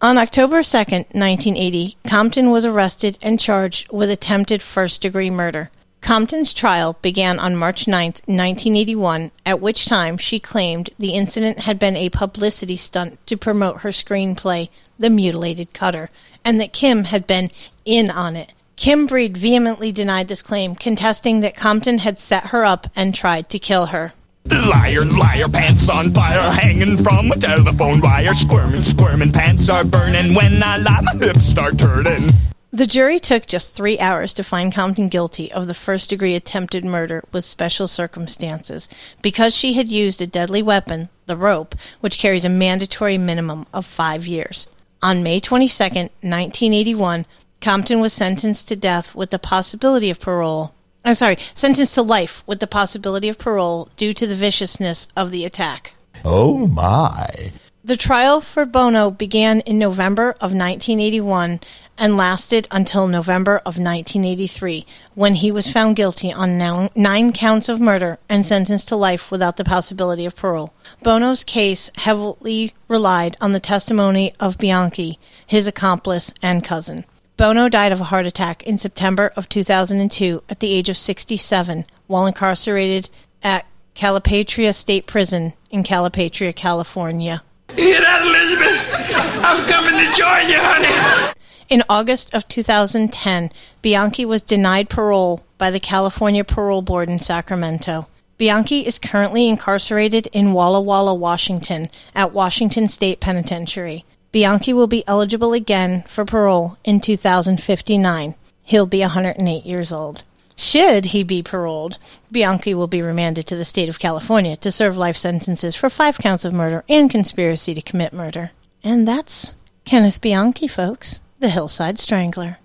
On 0.00 0.18
October 0.18 0.60
2nd, 0.60 1.14
1980, 1.14 1.96
Compton 2.08 2.50
was 2.50 2.64
arrested 2.64 3.18
and 3.22 3.38
charged 3.38 3.90
with 3.92 4.10
attempted 4.10 4.62
first 4.62 5.00
degree 5.00 5.30
murder. 5.30 5.70
Compton's 6.00 6.52
trial 6.52 6.98
began 7.00 7.38
on 7.38 7.54
March 7.54 7.86
9, 7.86 8.06
1981, 8.26 9.30
at 9.46 9.60
which 9.60 9.86
time 9.86 10.16
she 10.16 10.40
claimed 10.40 10.90
the 10.98 11.14
incident 11.14 11.60
had 11.60 11.78
been 11.78 11.96
a 11.96 12.08
publicity 12.08 12.74
stunt 12.74 13.24
to 13.28 13.36
promote 13.36 13.82
her 13.82 13.90
screenplay, 13.90 14.68
The 14.98 15.10
Mutilated 15.10 15.72
Cutter, 15.72 16.10
and 16.44 16.60
that 16.60 16.72
Kim 16.72 17.04
had 17.04 17.24
been 17.24 17.50
in 17.84 18.10
on 18.10 18.34
it. 18.34 18.52
Kim 18.76 19.06
Breed 19.06 19.36
vehemently 19.36 19.92
denied 19.92 20.28
this 20.28 20.42
claim, 20.42 20.74
contesting 20.74 21.40
that 21.40 21.56
Compton 21.56 21.98
had 21.98 22.18
set 22.18 22.46
her 22.46 22.64
up 22.64 22.86
and 22.96 23.14
tried 23.14 23.48
to 23.50 23.58
kill 23.58 23.86
her. 23.86 24.12
Liar, 24.46 25.04
liar, 25.04 25.48
pants 25.48 25.88
on 25.88 26.10
fire, 26.10 26.50
hanging 26.50 26.96
from 26.96 27.30
a 27.30 27.36
telephone 27.36 28.00
wire. 28.00 28.34
Squirming, 28.34 28.82
squirming, 28.82 29.32
pants 29.32 29.68
are 29.68 29.84
burning. 29.84 30.34
When 30.34 30.62
I 30.62 30.78
lie, 30.78 31.00
my 31.00 31.12
hips 31.14 31.44
start 31.44 31.78
turning. 31.78 32.30
The 32.74 32.86
jury 32.86 33.20
took 33.20 33.46
just 33.46 33.74
three 33.74 33.98
hours 33.98 34.32
to 34.32 34.42
find 34.42 34.72
Compton 34.72 35.08
guilty 35.08 35.52
of 35.52 35.66
the 35.66 35.74
first 35.74 36.08
degree 36.08 36.34
attempted 36.34 36.86
murder 36.86 37.22
with 37.30 37.44
special 37.44 37.86
circumstances 37.86 38.88
because 39.20 39.54
she 39.54 39.74
had 39.74 39.90
used 39.90 40.22
a 40.22 40.26
deadly 40.26 40.62
weapon, 40.62 41.10
the 41.26 41.36
rope, 41.36 41.74
which 42.00 42.18
carries 42.18 42.46
a 42.46 42.48
mandatory 42.48 43.18
minimum 43.18 43.66
of 43.74 43.84
five 43.84 44.26
years. 44.26 44.68
On 45.02 45.22
May 45.22 45.38
22, 45.38 45.84
1981, 45.84 47.26
Compton 47.62 48.00
was 48.00 48.12
sentenced 48.12 48.68
to 48.68 48.76
death 48.76 49.14
with 49.14 49.30
the 49.30 49.38
possibility 49.38 50.10
of 50.10 50.20
parole. 50.20 50.74
I'm 51.04 51.14
sorry, 51.14 51.38
sentenced 51.54 51.94
to 51.94 52.02
life 52.02 52.42
with 52.46 52.60
the 52.60 52.66
possibility 52.66 53.28
of 53.28 53.38
parole 53.38 53.88
due 53.96 54.12
to 54.14 54.26
the 54.26 54.36
viciousness 54.36 55.08
of 55.16 55.30
the 55.30 55.44
attack. 55.44 55.94
Oh 56.24 56.66
my. 56.66 57.52
The 57.84 57.96
trial 57.96 58.40
for 58.40 58.64
Buono 58.64 59.10
began 59.10 59.60
in 59.60 59.78
November 59.78 60.30
of 60.32 60.52
1981 60.52 61.60
and 61.98 62.16
lasted 62.16 62.68
until 62.70 63.08
November 63.08 63.56
of 63.58 63.78
1983, 63.78 64.86
when 65.14 65.34
he 65.36 65.50
was 65.50 65.70
found 65.70 65.96
guilty 65.96 66.32
on 66.32 66.58
nine 66.94 67.32
counts 67.32 67.68
of 67.68 67.80
murder 67.80 68.18
and 68.28 68.46
sentenced 68.46 68.88
to 68.88 68.96
life 68.96 69.30
without 69.30 69.56
the 69.56 69.64
possibility 69.64 70.24
of 70.24 70.36
parole. 70.36 70.72
Buono's 71.02 71.44
case 71.44 71.90
heavily 71.96 72.72
relied 72.88 73.36
on 73.40 73.52
the 73.52 73.60
testimony 73.60 74.32
of 74.38 74.58
Bianchi, 74.58 75.18
his 75.46 75.66
accomplice 75.66 76.32
and 76.40 76.64
cousin. 76.64 77.04
Buono 77.36 77.68
died 77.68 77.92
of 77.92 78.00
a 78.00 78.04
heart 78.04 78.26
attack 78.26 78.62
in 78.62 78.76
September 78.78 79.32
of 79.36 79.48
2002 79.48 80.42
at 80.48 80.60
the 80.60 80.72
age 80.72 80.88
of 80.88 80.96
67 80.96 81.86
while 82.06 82.26
incarcerated 82.26 83.08
at 83.42 83.66
Calipatria 83.94 84.74
State 84.74 85.06
Prison 85.06 85.54
in 85.70 85.82
Calipatria, 85.82 86.54
California. 86.54 87.42
You 87.76 87.84
hear 87.84 88.00
that, 88.00 88.22
Elizabeth? 88.26 89.44
I'm 89.44 89.66
coming 89.66 89.98
to 89.98 90.12
join 90.14 90.48
you, 90.48 90.58
honey. 90.60 91.32
In 91.68 91.82
August 91.88 92.34
of 92.34 92.46
2010, 92.48 93.50
Bianchi 93.80 94.26
was 94.26 94.42
denied 94.42 94.90
parole 94.90 95.42
by 95.56 95.70
the 95.70 95.80
California 95.80 96.44
Parole 96.44 96.82
Board 96.82 97.08
in 97.08 97.18
Sacramento. 97.18 98.08
Bianchi 98.36 98.80
is 98.86 98.98
currently 98.98 99.48
incarcerated 99.48 100.26
in 100.32 100.52
Walla 100.52 100.80
Walla, 100.80 101.14
Washington, 101.14 101.88
at 102.14 102.32
Washington 102.32 102.88
State 102.88 103.20
Penitentiary. 103.20 104.04
Bianchi 104.32 104.72
will 104.72 104.86
be 104.86 105.06
eligible 105.06 105.52
again 105.52 106.04
for 106.08 106.24
parole 106.24 106.78
in 106.84 107.00
2059. 107.00 108.34
He'll 108.64 108.86
be 108.86 109.00
108 109.00 109.64
years 109.64 109.92
old. 109.92 110.24
Should 110.56 111.06
he 111.06 111.22
be 111.22 111.42
paroled, 111.42 111.98
Bianchi 112.30 112.74
will 112.74 112.86
be 112.86 113.02
remanded 113.02 113.46
to 113.46 113.56
the 113.56 113.64
state 113.64 113.88
of 113.88 113.98
California 113.98 114.56
to 114.56 114.72
serve 114.72 114.96
life 114.96 115.16
sentences 115.16 115.76
for 115.76 115.90
five 115.90 116.18
counts 116.18 116.44
of 116.44 116.52
murder 116.52 116.84
and 116.88 117.10
conspiracy 117.10 117.74
to 117.74 117.82
commit 117.82 118.12
murder. 118.12 118.52
And 118.82 119.06
that's 119.06 119.54
Kenneth 119.84 120.20
Bianchi, 120.20 120.68
folks 120.68 121.20
the 121.42 121.48
Hillside 121.48 121.98
Strangler. 121.98 122.58